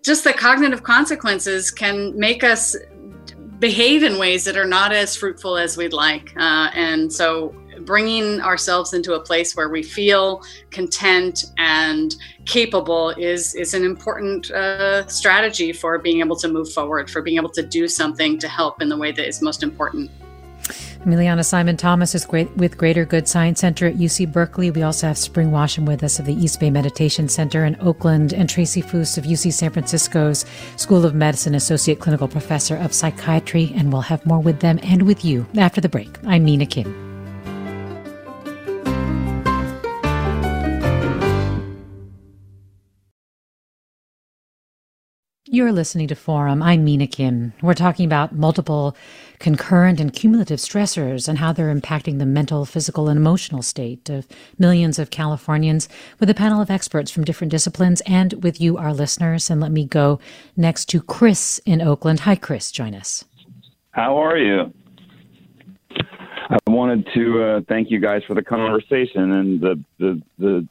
[0.02, 2.74] Just the cognitive consequences can make us
[3.60, 6.32] behave in ways that are not as fruitful as we'd like.
[6.36, 13.54] Uh, and so bringing ourselves into a place where we feel content and capable is
[13.54, 17.62] is an important uh, strategy for being able to move forward, for being able to
[17.62, 20.10] do something to help in the way that is most important.
[21.04, 24.70] Emiliana Simon Thomas is great with Greater Good Science Center at UC Berkeley.
[24.70, 28.32] We also have Spring Washam with us of the East Bay Meditation Center in Oakland,
[28.32, 30.44] and Tracy Foose of UC San Francisco's
[30.76, 33.72] School of Medicine, Associate Clinical Professor of Psychiatry.
[33.74, 36.18] And we'll have more with them and with you after the break.
[36.26, 37.09] I'm Mina Kim.
[45.52, 46.62] You're listening to Forum.
[46.62, 47.52] I'm Mina Kim.
[47.60, 48.96] We're talking about multiple
[49.40, 54.28] concurrent and cumulative stressors and how they're impacting the mental, physical, and emotional state of
[54.60, 55.88] millions of Californians
[56.20, 59.50] with a panel of experts from different disciplines and with you, our listeners.
[59.50, 60.20] And let me go
[60.56, 62.20] next to Chris in Oakland.
[62.20, 62.70] Hi, Chris.
[62.70, 63.24] Join us.
[63.90, 64.72] How are you?
[66.48, 70.68] I wanted to uh, thank you guys for the conversation and the, the, the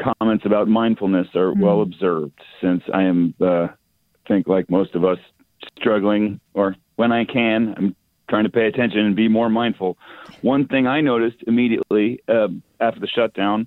[0.00, 1.60] comments about mindfulness are mm-hmm.
[1.60, 3.66] well observed since I am uh,
[4.30, 5.18] think, like most of us,
[5.78, 7.96] struggling, or when I can, I'm
[8.28, 9.98] trying to pay attention and be more mindful.
[10.42, 13.66] One thing I noticed immediately uh, after the shutdown,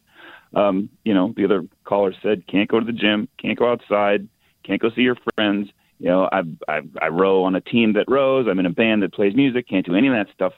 [0.56, 4.28] um, you know, the other caller said, can't go to the gym, can't go outside,
[4.64, 5.70] can't go see your friends.
[6.00, 8.48] You know, I, I, I row on a team that rows.
[8.50, 9.68] I'm in a band that plays music.
[9.68, 10.54] Can't do any of that stuff.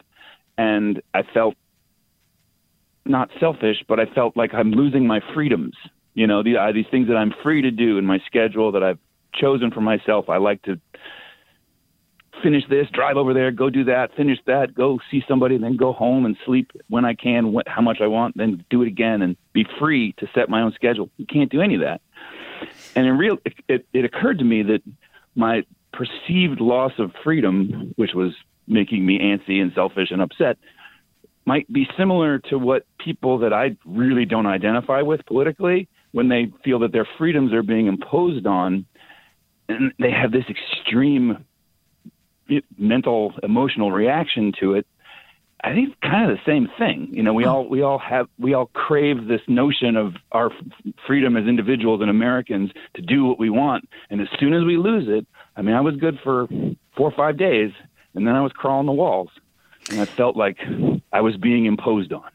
[0.57, 1.55] And I felt
[3.05, 5.75] not selfish, but I felt like I'm losing my freedoms.
[6.13, 8.83] You know, the, uh, these things that I'm free to do in my schedule that
[8.83, 8.99] I've
[9.35, 10.29] chosen for myself.
[10.29, 10.79] I like to
[12.43, 15.93] finish this, drive over there, go do that, finish that, go see somebody, then go
[15.93, 19.21] home and sleep when I can, what, how much I want, then do it again
[19.21, 21.09] and be free to set my own schedule.
[21.17, 22.01] You can't do any of that.
[22.95, 24.81] And in real, it, it, it occurred to me that
[25.35, 28.33] my perceived loss of freedom, which was
[28.67, 30.57] making me antsy and selfish and upset,
[31.45, 36.51] might be similar to what people that I really don't identify with politically when they
[36.63, 38.85] feel that their freedoms are being imposed on
[39.67, 41.45] and they have this extreme
[42.77, 44.85] mental emotional reaction to it.
[45.63, 47.09] I think it's kind of the same thing.
[47.11, 50.51] You know we all we all have we all crave this notion of our
[51.07, 53.89] freedom as individuals and americans to do what we want.
[54.09, 56.47] And as soon as we lose it i mean i was good for
[56.95, 57.71] four or five days
[58.13, 59.29] and then i was crawling the walls.
[59.89, 60.57] And i felt like
[61.11, 62.29] i was being imposed on.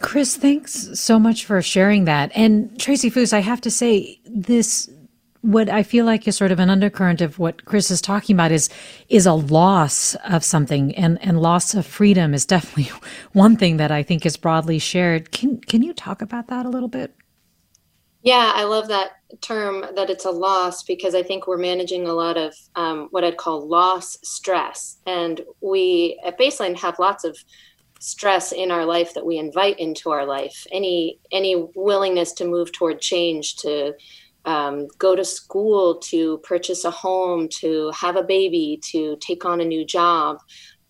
[0.00, 2.32] Chris, thanks so much for sharing that.
[2.34, 4.90] And Tracy Foose, I have to say, this
[5.42, 8.52] what I feel like is sort of an undercurrent of what Chris is talking about
[8.52, 8.70] is
[9.08, 12.92] is a loss of something, and and loss of freedom is definitely
[13.32, 15.32] one thing that I think is broadly shared.
[15.32, 17.14] Can can you talk about that a little bit?
[18.22, 22.12] Yeah, I love that term that it's a loss because I think we're managing a
[22.12, 27.36] lot of um, what I'd call loss stress, and we at baseline have lots of
[27.98, 32.72] stress in our life that we invite into our life any any willingness to move
[32.72, 33.94] toward change to
[34.44, 39.60] um, go to school to purchase a home to have a baby to take on
[39.60, 40.38] a new job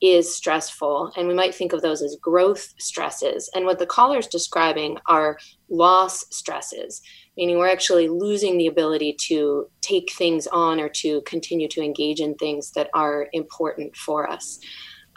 [0.00, 1.12] is stressful.
[1.16, 3.48] And we might think of those as growth stresses.
[3.54, 5.38] And what the caller is describing are
[5.68, 7.02] loss stresses
[7.36, 12.20] meaning we're actually losing the ability to take things on or to continue to engage
[12.20, 14.58] in things that are important for us.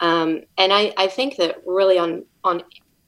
[0.00, 2.62] Um, and I, I think that really on on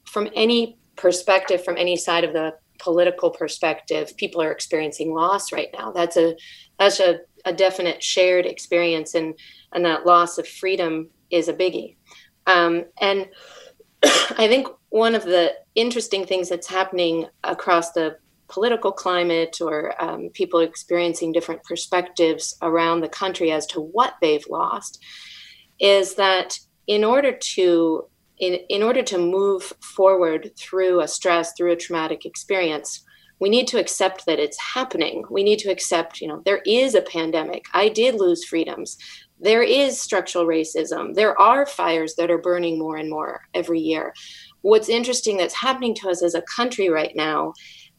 [0.05, 5.68] from any perspective, from any side of the political perspective, people are experiencing loss right
[5.72, 5.93] now.
[5.93, 6.37] That's a
[6.79, 9.35] that's a, a definite shared experience, and
[9.72, 11.97] and that loss of freedom is a biggie.
[12.47, 13.29] Um, and
[14.03, 18.18] I think one of the interesting things that's happening across the
[18.49, 24.47] political climate or um, people experiencing different perspectives around the country as to what they've
[24.49, 25.03] lost
[25.79, 28.09] is that in order to
[28.41, 33.05] in, in order to move forward through a stress through a traumatic experience
[33.41, 35.24] we need to accept that it's happening.
[35.30, 37.66] We need to accept you know there is a pandemic.
[37.72, 38.99] I did lose freedoms.
[39.41, 41.14] There is structural racism.
[41.14, 44.12] There are fires that are burning more and more every year.
[44.62, 47.53] What's interesting that's happening to us as a country right now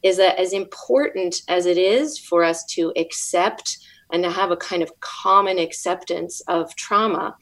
[0.03, 3.77] is that as important as it is for us to accept
[4.11, 7.35] and to have a kind of common acceptance of trauma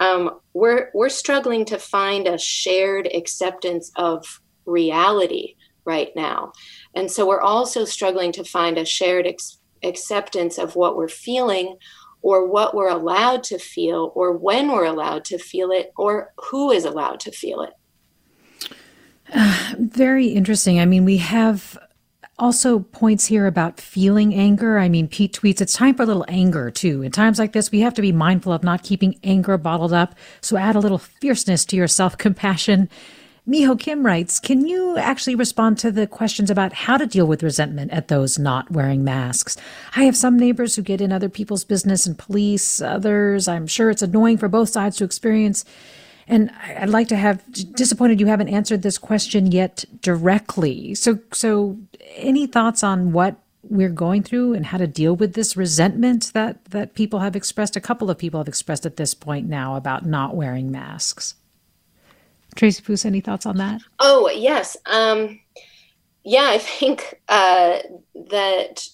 [0.00, 6.52] um, we're we're struggling to find a shared acceptance of reality right now,
[6.94, 11.76] and so we're also struggling to find a shared ex- acceptance of what we're feeling,
[12.22, 16.70] or what we're allowed to feel, or when we're allowed to feel it, or who
[16.70, 17.72] is allowed to feel it.
[19.32, 20.80] Uh, very interesting.
[20.80, 21.78] I mean, we have
[22.38, 24.78] also points here about feeling anger.
[24.78, 27.02] I mean, Pete tweets, it's time for a little anger too.
[27.02, 30.14] In times like this, we have to be mindful of not keeping anger bottled up.
[30.40, 32.88] So add a little fierceness to your self compassion.
[33.46, 37.42] Miho Kim writes, can you actually respond to the questions about how to deal with
[37.42, 39.58] resentment at those not wearing masks?
[39.94, 43.46] I have some neighbors who get in other people's business and police others.
[43.46, 45.66] I'm sure it's annoying for both sides to experience.
[46.26, 50.94] And I'd like to have disappointed you haven't answered this question yet directly.
[50.94, 51.78] So, so
[52.16, 56.64] any thoughts on what we're going through and how to deal with this resentment that
[56.66, 57.76] that people have expressed?
[57.76, 61.34] A couple of people have expressed at this point now about not wearing masks.
[62.54, 63.80] Tracy Foose, any thoughts on that?
[63.98, 65.40] Oh yes, um,
[66.24, 66.46] yeah.
[66.48, 67.78] I think uh,
[68.30, 68.88] that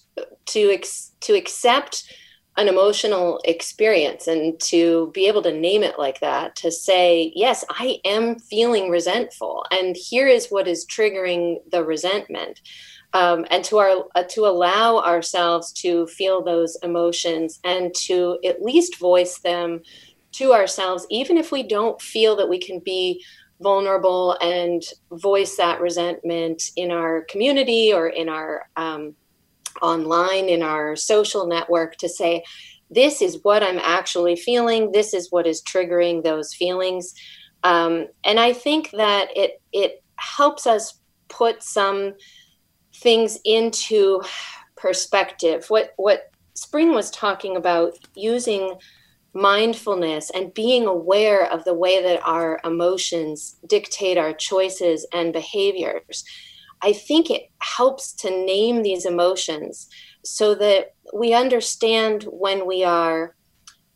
[0.47, 2.11] to ex- to accept
[2.57, 4.27] an emotional experience.
[4.27, 8.89] And to be able to name it like that to say yes i am feeling
[8.89, 12.61] resentful and here is what is triggering the resentment.
[13.13, 18.61] Um, and to our uh, to allow ourselves to feel those emotions and to at
[18.61, 19.81] least voice them
[20.33, 23.21] to ourselves even if we don't feel that we can be
[23.59, 24.81] vulnerable and
[25.11, 29.13] voice that resentment in our community or in our um,
[29.81, 32.43] online in our social network to say,
[32.89, 34.91] this is what I'm actually feeling.
[34.91, 37.13] This is what is triggering those feelings.
[37.63, 40.99] Um, and I think that it it helps us
[41.29, 42.13] put some
[42.95, 44.21] things into
[44.75, 45.65] perspective.
[45.69, 48.75] What what Spring was talking about using
[49.33, 56.25] mindfulness and being aware of the way that our emotions dictate our choices and behaviors
[56.81, 59.87] I think it helps to name these emotions
[60.23, 63.35] so that we understand when we are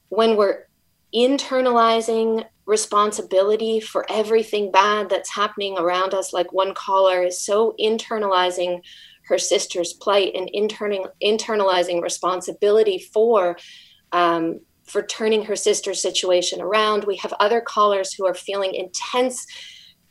[0.09, 0.67] when we're
[1.13, 8.81] internalizing responsibility for everything bad that's happening around us like one caller is so internalizing
[9.27, 13.57] her sister's plight and interning, internalizing responsibility for
[14.11, 17.05] um, for turning her sister's situation around.
[17.05, 19.47] We have other callers who are feeling intense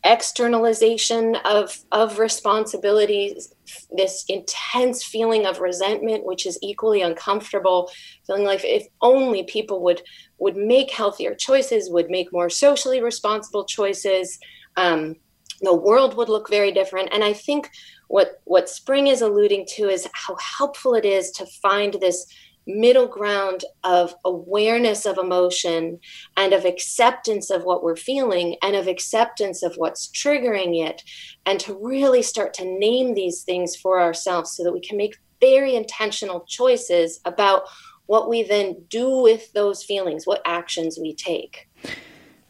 [0.04, 3.54] externalization of of responsibilities
[3.90, 7.90] this intense feeling of resentment which is equally uncomfortable
[8.26, 10.02] feeling like if only people would
[10.38, 14.38] would make healthier choices would make more socially responsible choices
[14.76, 15.16] um,
[15.60, 17.08] the world would look very different.
[17.12, 17.70] And i think
[18.08, 22.26] what what spring is alluding to is how helpful it is to find this
[22.66, 25.98] middle ground of awareness of emotion
[26.36, 31.02] and of acceptance of what we're feeling and of acceptance of what's triggering it
[31.46, 35.16] and to really start to name these things for ourselves so that we can make
[35.40, 37.64] very intentional choices about
[38.06, 41.68] what we then do with those feelings, what actions we take.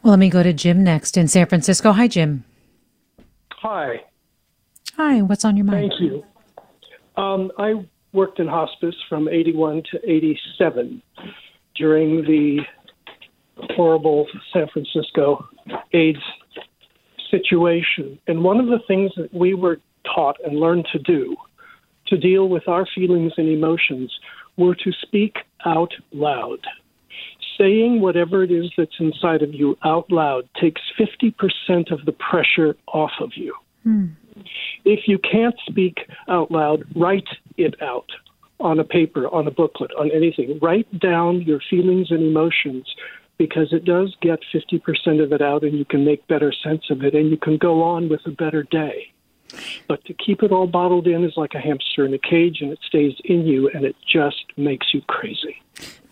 [0.03, 1.93] Well, let me go to Jim next in San Francisco.
[1.93, 2.45] Hi, Jim.
[3.53, 4.03] Hi.
[4.97, 5.91] Hi, what's on your mind?
[5.91, 6.25] Thank you.
[7.17, 7.85] Um, I
[8.15, 11.03] worked in hospice from 81 to 87
[11.77, 12.61] during the
[13.77, 15.45] horrible San Francisco
[15.93, 16.19] AIDS
[17.31, 18.19] situation.
[18.27, 19.81] And one of the things that we were
[20.15, 21.37] taught and learned to do
[22.07, 24.13] to deal with our feelings and emotions
[24.57, 26.59] were to speak out loud.
[27.59, 32.77] Saying whatever it is that's inside of you out loud takes 50% of the pressure
[32.89, 33.55] off of you.
[33.85, 34.07] Hmm.
[34.85, 38.09] If you can't speak out loud, write it out
[38.61, 40.59] on a paper, on a booklet, on anything.
[40.61, 42.87] Write down your feelings and emotions
[43.37, 47.03] because it does get 50% of it out and you can make better sense of
[47.03, 49.13] it and you can go on with a better day.
[49.89, 52.73] But to keep it all bottled in is like a hamster in a cage and
[52.73, 55.61] it stays in you and it just makes you crazy.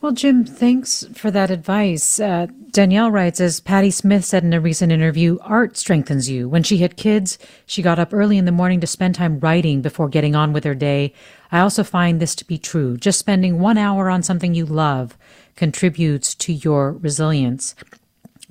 [0.02, 2.18] Well, Jim, thanks for that advice.
[2.18, 6.48] Uh, Danielle writes, as Patti Smith said in a recent interview, art strengthens you.
[6.48, 9.80] When she had kids, she got up early in the morning to spend time writing
[9.80, 11.12] before getting on with her day.
[11.52, 12.96] I also find this to be true.
[12.96, 15.16] Just spending one hour on something you love
[15.54, 17.76] contributes to your resilience.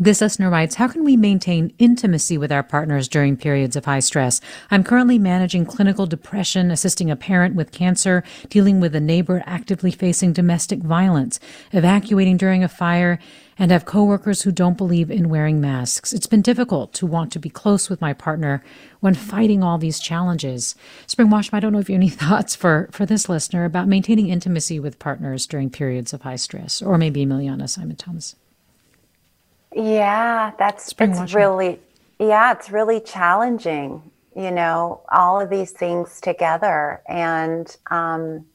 [0.01, 3.99] This listener writes, How can we maintain intimacy with our partners during periods of high
[3.99, 4.41] stress?
[4.71, 9.91] I'm currently managing clinical depression, assisting a parent with cancer, dealing with a neighbor actively
[9.91, 11.39] facing domestic violence,
[11.71, 13.19] evacuating during a fire,
[13.59, 16.13] and have coworkers who don't believe in wearing masks.
[16.13, 18.63] It's been difficult to want to be close with my partner
[19.01, 20.73] when fighting all these challenges.
[21.05, 23.87] Spring Washam, I don't know if you have any thoughts for, for this listener about
[23.87, 28.35] maintaining intimacy with partners during periods of high stress, or maybe Emiliana Simon Thomas.
[29.73, 31.79] Yeah, that's it's really
[32.19, 37.01] yeah, it's really challenging, you know, all of these things together.
[37.07, 38.45] And um,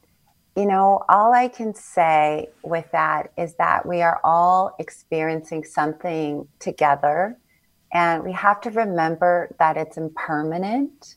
[0.57, 6.49] you know, all I can say with that is that we are all experiencing something
[6.59, 7.37] together.
[7.93, 11.17] And we have to remember that it's impermanent,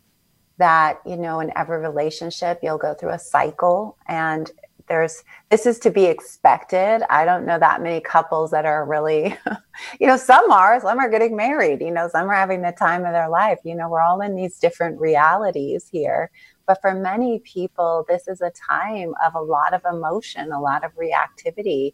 [0.57, 4.51] that, you know, in every relationship, you'll go through a cycle and
[4.89, 7.03] there's this is to be expected.
[7.09, 9.37] I don't know that many couples that are really,
[9.99, 13.05] you know, some are, some are getting married, you know, some are having the time
[13.05, 13.59] of their life.
[13.63, 16.31] You know, we're all in these different realities here.
[16.67, 20.83] But for many people, this is a time of a lot of emotion, a lot
[20.83, 21.93] of reactivity.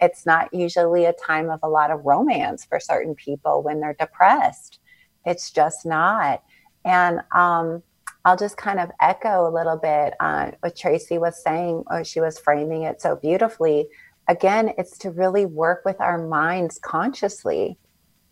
[0.00, 3.96] It's not usually a time of a lot of romance for certain people when they're
[3.98, 4.78] depressed.
[5.24, 6.42] It's just not.
[6.84, 7.82] And um,
[8.26, 12.20] I'll just kind of echo a little bit on what Tracy was saying, or she
[12.20, 13.86] was framing it so beautifully.
[14.26, 17.78] Again, it's to really work with our minds consciously,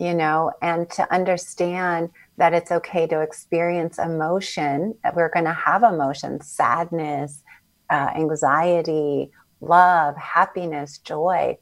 [0.00, 4.96] you know, and to understand that it's okay to experience emotion.
[5.04, 7.44] That we're going to have emotions, sadness,
[7.88, 9.30] uh, anxiety,
[9.60, 11.56] love, happiness, joy.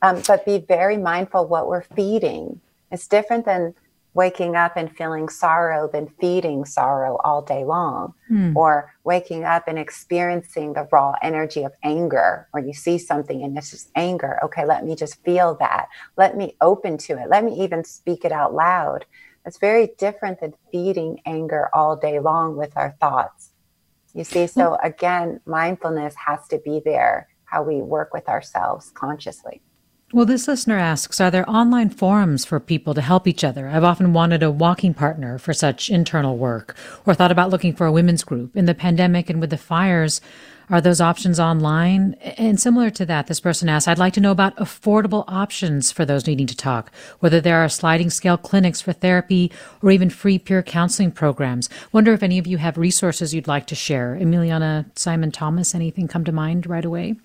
[0.00, 2.58] Um, but be very mindful what we're feeding.
[2.90, 3.74] It's different than
[4.16, 8.56] waking up and feeling sorrow than feeding sorrow all day long, hmm.
[8.56, 13.56] or waking up and experiencing the raw energy of anger, or you see something and
[13.58, 14.40] it's just anger.
[14.42, 15.88] Okay, let me just feel that.
[16.16, 17.28] Let me open to it.
[17.28, 19.04] Let me even speak it out loud.
[19.44, 23.50] It's very different than feeding anger all day long with our thoughts.
[24.14, 24.86] You see, so hmm.
[24.86, 29.60] again, mindfulness has to be there, how we work with ourselves consciously.
[30.12, 33.68] Well, this listener asks Are there online forums for people to help each other?
[33.68, 37.86] I've often wanted a walking partner for such internal work, or thought about looking for
[37.86, 38.56] a women's group.
[38.56, 40.20] In the pandemic and with the fires,
[40.70, 42.14] are those options online?
[42.38, 46.04] And similar to that, this person asks I'd like to know about affordable options for
[46.04, 49.50] those needing to talk, whether there are sliding scale clinics for therapy
[49.82, 51.68] or even free peer counseling programs.
[51.90, 54.16] Wonder if any of you have resources you'd like to share.
[54.20, 57.16] Emiliana Simon Thomas, anything come to mind right away?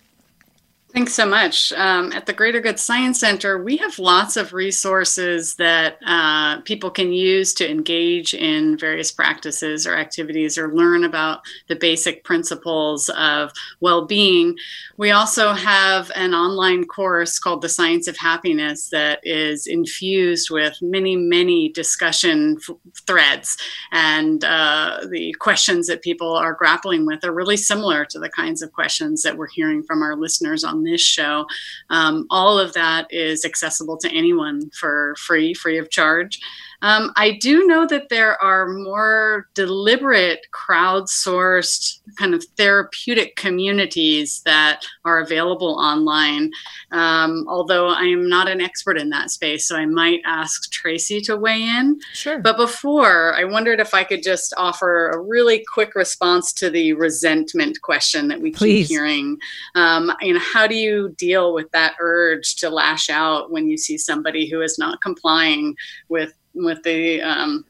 [0.94, 1.72] Thanks so much.
[1.72, 6.92] Um, at the Greater Good Science Center, we have lots of resources that uh, people
[6.92, 13.08] can use to engage in various practices or activities or learn about the basic principles
[13.16, 14.58] of well being.
[14.98, 20.78] We also have an online course called The Science of Happiness that is infused with
[20.82, 22.76] many, many discussion f-
[23.08, 23.58] threads.
[23.94, 28.62] And uh, the questions that people are grappling with are really similar to the kinds
[28.62, 31.46] of questions that we're hearing from our listeners on this show.
[31.90, 36.40] Um, all of that is accessible to anyone for free, free of charge.
[36.82, 44.82] Um, I do know that there are more deliberate, crowdsourced, kind of therapeutic communities that
[45.06, 46.52] are available online.
[46.92, 51.22] Um, although I am not an expert in that space, so I might ask Tracy
[51.22, 52.00] to weigh in.
[52.14, 52.40] Sure.
[52.40, 56.94] But before, I wondered if I could just offer a really quick response to the
[56.94, 59.38] resentment question that we keep hearing.
[59.76, 63.78] Um, you know, how do you deal with that urge to lash out when you
[63.78, 65.76] see somebody who is not complying
[66.10, 67.66] with with the um,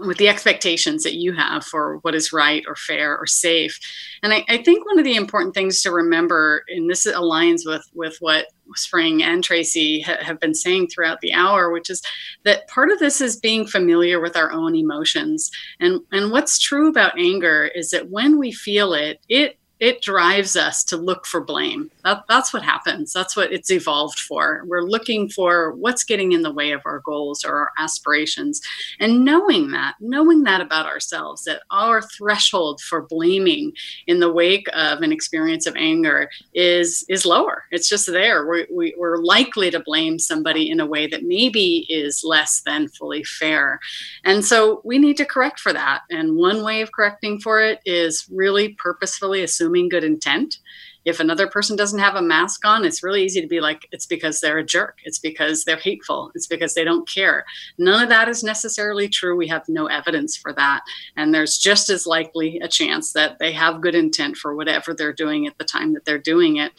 [0.00, 3.78] with the expectations that you have for what is right or fair or safe.
[4.22, 7.88] And I, I, think one of the important things to remember, and this aligns with
[7.94, 12.02] with what Spring and Tracy ha- have been saying throughout the hour, which is
[12.44, 15.50] that part of this is being familiar with our own emotions.
[15.80, 20.56] And and what's true about anger is that when we feel it, it it drives
[20.56, 21.90] us to look for blame.
[22.04, 23.12] That, that's what happens.
[23.12, 24.64] That's what it's evolved for.
[24.66, 28.60] We're looking for what's getting in the way of our goals or our aspirations.
[28.98, 33.72] And knowing that, knowing that about ourselves, that our threshold for blaming
[34.06, 37.64] in the wake of an experience of anger is, is lower.
[37.70, 38.46] It's just there.
[38.46, 42.88] We're, we, we're likely to blame somebody in a way that maybe is less than
[42.88, 43.78] fully fair.
[44.24, 46.02] And so we need to correct for that.
[46.10, 50.58] And one way of correcting for it is really purposefully assuming assuming good intent.
[51.04, 54.04] If another person doesn't have a mask on, it's really easy to be like, it's
[54.04, 54.98] because they're a jerk.
[55.04, 56.30] It's because they're hateful.
[56.34, 57.44] It's because they don't care.
[57.78, 59.36] None of that is necessarily true.
[59.36, 60.82] We have no evidence for that.
[61.16, 65.14] And there's just as likely a chance that they have good intent for whatever they're
[65.14, 66.72] doing at the time that they're doing it.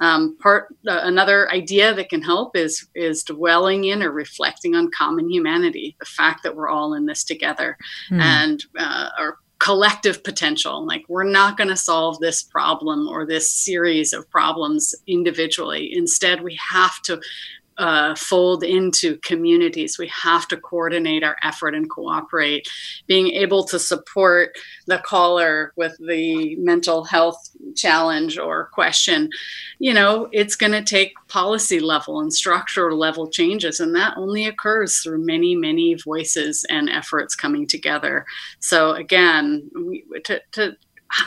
[0.00, 4.90] Um, part uh, another idea that can help is is dwelling in or reflecting on
[4.90, 7.78] common humanity, the fact that we're all in this together,
[8.10, 8.20] mm.
[8.20, 10.86] and uh, or collective potential.
[10.86, 15.94] Like, we're not going to solve this problem or this series of problems individually.
[15.94, 17.20] Instead, we have to
[17.78, 19.98] uh, fold into communities.
[19.98, 22.68] We have to coordinate our effort and cooperate.
[23.06, 24.56] Being able to support
[24.86, 29.30] the caller with the mental health challenge or question,
[29.78, 33.80] you know, it's going to take policy level and structural level changes.
[33.80, 38.24] And that only occurs through many, many voices and efforts coming together.
[38.60, 40.76] So, again, we, to, to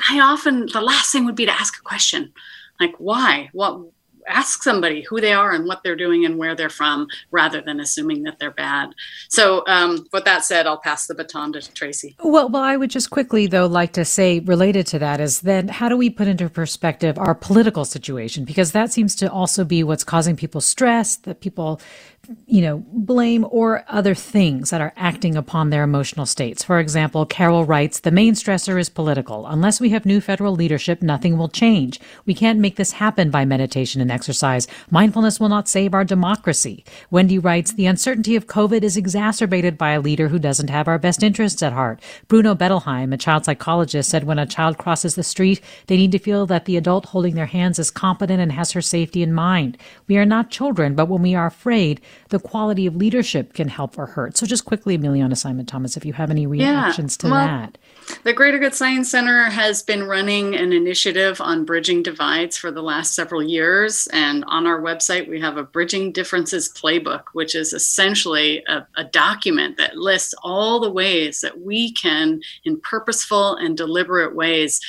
[0.10, 2.34] I often, the last thing would be to ask a question
[2.80, 3.80] like why what
[4.28, 7.80] ask somebody who they are and what they're doing and where they're from rather than
[7.80, 8.94] assuming that they're bad.
[9.30, 12.16] So, um, with that said, I'll pass the baton to Tracy.
[12.24, 15.68] Well, well, I would just quickly, though, like to say related to that is then
[15.68, 18.46] how do we put into perspective our political situation?
[18.46, 21.82] Because that seems to also be what's causing people stress, that people
[22.46, 26.64] you know, blame or other things that are acting upon their emotional states.
[26.64, 29.48] For example, Carol writes, the main stressor is political.
[29.48, 32.00] Unless we have new federal leadership, nothing will change.
[32.26, 34.68] We can't make this happen by meditation and exercise.
[34.90, 36.84] Mindfulness will not save our democracy.
[37.12, 41.00] Wendy writes, the uncertainty of COVID is exacerbated by a leader who doesn't have our
[41.00, 42.02] best interests at heart.
[42.28, 46.20] Bruno Bettelheim, a child psychologist, said when a child crosses the street, they need to
[46.20, 49.78] feel that the adult holding their hands is competent and has her safety in mind.
[50.08, 53.98] We are not children, but when we are afraid, the quality of leadership can help
[53.98, 54.38] or hurt.
[54.38, 57.78] So, just quickly, Emiliana Simon Thomas, if you have any reactions yeah, to well, that.
[58.24, 62.82] The Greater Good Science Center has been running an initiative on bridging divides for the
[62.82, 64.08] last several years.
[64.14, 69.04] And on our website, we have a Bridging Differences Playbook, which is essentially a, a
[69.04, 74.80] document that lists all the ways that we can, in purposeful and deliberate ways,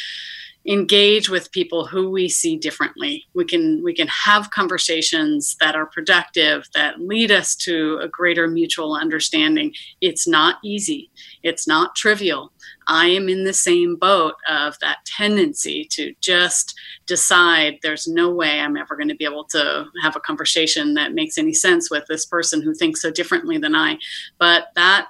[0.69, 3.25] engage with people who we see differently.
[3.35, 8.47] We can we can have conversations that are productive that lead us to a greater
[8.47, 9.73] mutual understanding.
[10.03, 11.11] It's not easy.
[11.43, 12.53] It's not trivial.
[12.87, 18.61] I am in the same boat of that tendency to just decide there's no way
[18.61, 22.05] i'm ever going to be able to have a conversation that makes any sense with
[22.07, 23.97] this person who thinks so differently than i.
[24.39, 25.09] But that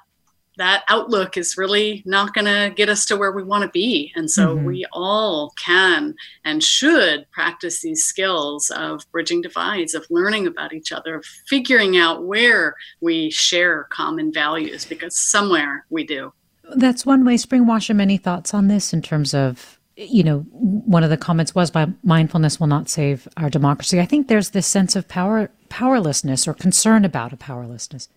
[0.59, 4.12] that outlook is really not going to get us to where we want to be.
[4.14, 4.64] And so mm-hmm.
[4.66, 10.92] we all can and should practice these skills of bridging divides, of learning about each
[10.92, 16.32] other, of figuring out where we share common values, because somewhere we do.
[16.74, 17.36] That's one way.
[17.36, 21.54] Spring Washam, any thoughts on this in terms of, you know, one of the comments
[21.54, 24.00] was by mindfulness will not save our democracy.
[24.00, 28.09] I think there's this sense of power powerlessness or concern about a powerlessness.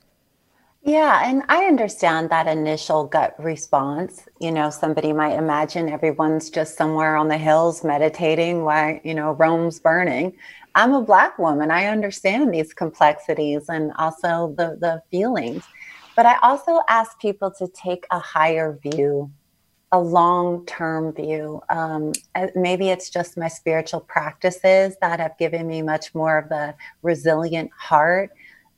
[0.84, 4.28] Yeah, and I understand that initial gut response.
[4.40, 9.34] You know, somebody might imagine everyone's just somewhere on the hills meditating while, you know,
[9.34, 10.34] Rome's burning.
[10.74, 11.70] I'm a Black woman.
[11.70, 15.64] I understand these complexities and also the, the feelings.
[16.16, 19.32] But I also ask people to take a higher view,
[19.92, 21.62] a long term view.
[21.70, 22.12] Um,
[22.56, 26.74] maybe it's just my spiritual practices that have given me much more of the
[27.04, 28.32] resilient heart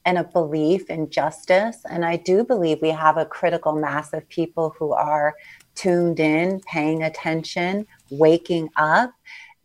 [0.05, 1.77] and a belief in justice.
[1.89, 5.33] And I do believe we have a critical mass of people who are
[5.75, 9.11] tuned in, paying attention, waking up.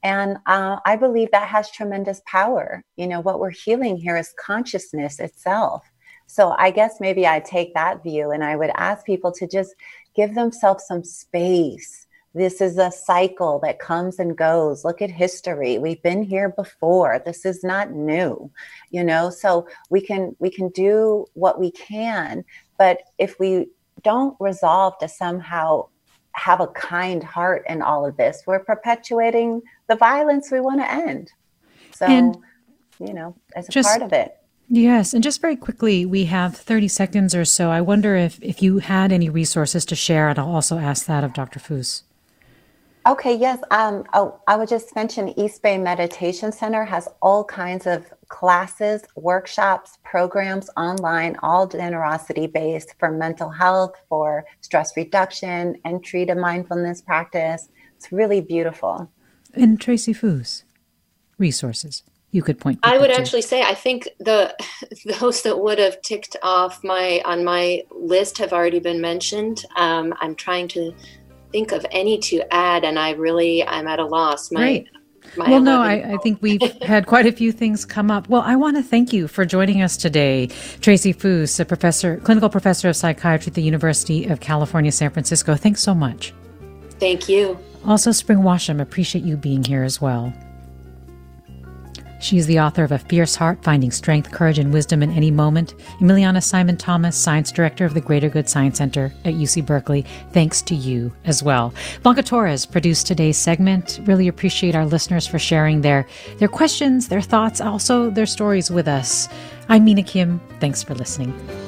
[0.02, 2.84] And uh, I believe that has tremendous power.
[2.96, 5.84] You know, what we're healing here is consciousness itself.
[6.26, 9.74] So I guess maybe I take that view and I would ask people to just
[10.14, 12.06] give themselves some space.
[12.34, 14.84] This is a cycle that comes and goes.
[14.84, 15.78] Look at history.
[15.78, 17.22] We've been here before.
[17.24, 18.50] This is not new,
[18.90, 19.30] you know.
[19.30, 22.44] So we can we can do what we can,
[22.76, 23.68] but if we
[24.02, 25.88] don't resolve to somehow
[26.32, 30.90] have a kind heart in all of this, we're perpetuating the violence we want to
[30.90, 31.32] end.
[31.92, 32.36] So, and
[33.00, 34.36] you know, as a just, part of it.
[34.68, 37.70] Yes, and just very quickly, we have 30 seconds or so.
[37.70, 41.24] I wonder if, if you had any resources to share, and I'll also ask that
[41.24, 41.58] of Dr.
[41.58, 42.02] Foose.
[43.08, 43.58] Okay, yes.
[43.70, 49.02] Um, oh, I would just mention East Bay Meditation Center has all kinds of classes,
[49.16, 57.00] workshops, programs online, all generosity based for mental health, for stress reduction, entry to mindfulness
[57.00, 57.70] practice.
[57.96, 59.10] It's really beautiful.
[59.54, 60.64] And Tracy Foose,
[61.38, 63.16] resources you could point i would to.
[63.16, 64.54] actually say i think the
[65.18, 70.12] those that would have ticked off my on my list have already been mentioned um,
[70.20, 70.92] i'm trying to
[71.52, 74.88] think of any to add and i really i'm at a loss my, Great.
[75.36, 78.28] My well, no, I, I, think we've had quite a few things come up.
[78.28, 80.46] Well, I want to thank you for joining us today,
[80.80, 85.54] Tracy Foose, a professor, clinical professor of psychiatry at the University of California, San Francisco.
[85.54, 86.32] Thanks so much.
[86.98, 87.58] Thank you.
[87.84, 90.32] Also, Spring Washam, appreciate you being here as well.
[92.20, 95.30] She is the author of A Fierce Heart Finding Strength, Courage, and Wisdom in Any
[95.30, 95.74] Moment.
[96.00, 100.04] Emiliana Simon Thomas, Science Director of the Greater Good Science Center at UC Berkeley.
[100.32, 101.72] Thanks to you as well.
[102.02, 104.00] Blanca Torres produced today's segment.
[104.04, 106.06] Really appreciate our listeners for sharing their,
[106.38, 109.28] their questions, their thoughts, also their stories with us.
[109.68, 110.40] I'm Mina Kim.
[110.60, 111.67] Thanks for listening.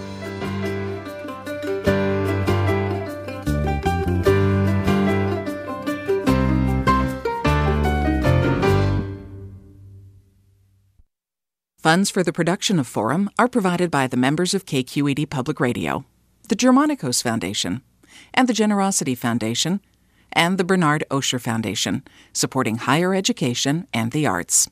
[11.83, 16.05] Funds for the production of Forum are provided by the members of KQED Public Radio,
[16.47, 17.81] the Germanacos Foundation,
[18.35, 19.81] and the Generosity Foundation,
[20.31, 22.03] and the Bernard Osher Foundation,
[22.35, 24.69] supporting higher education and the arts.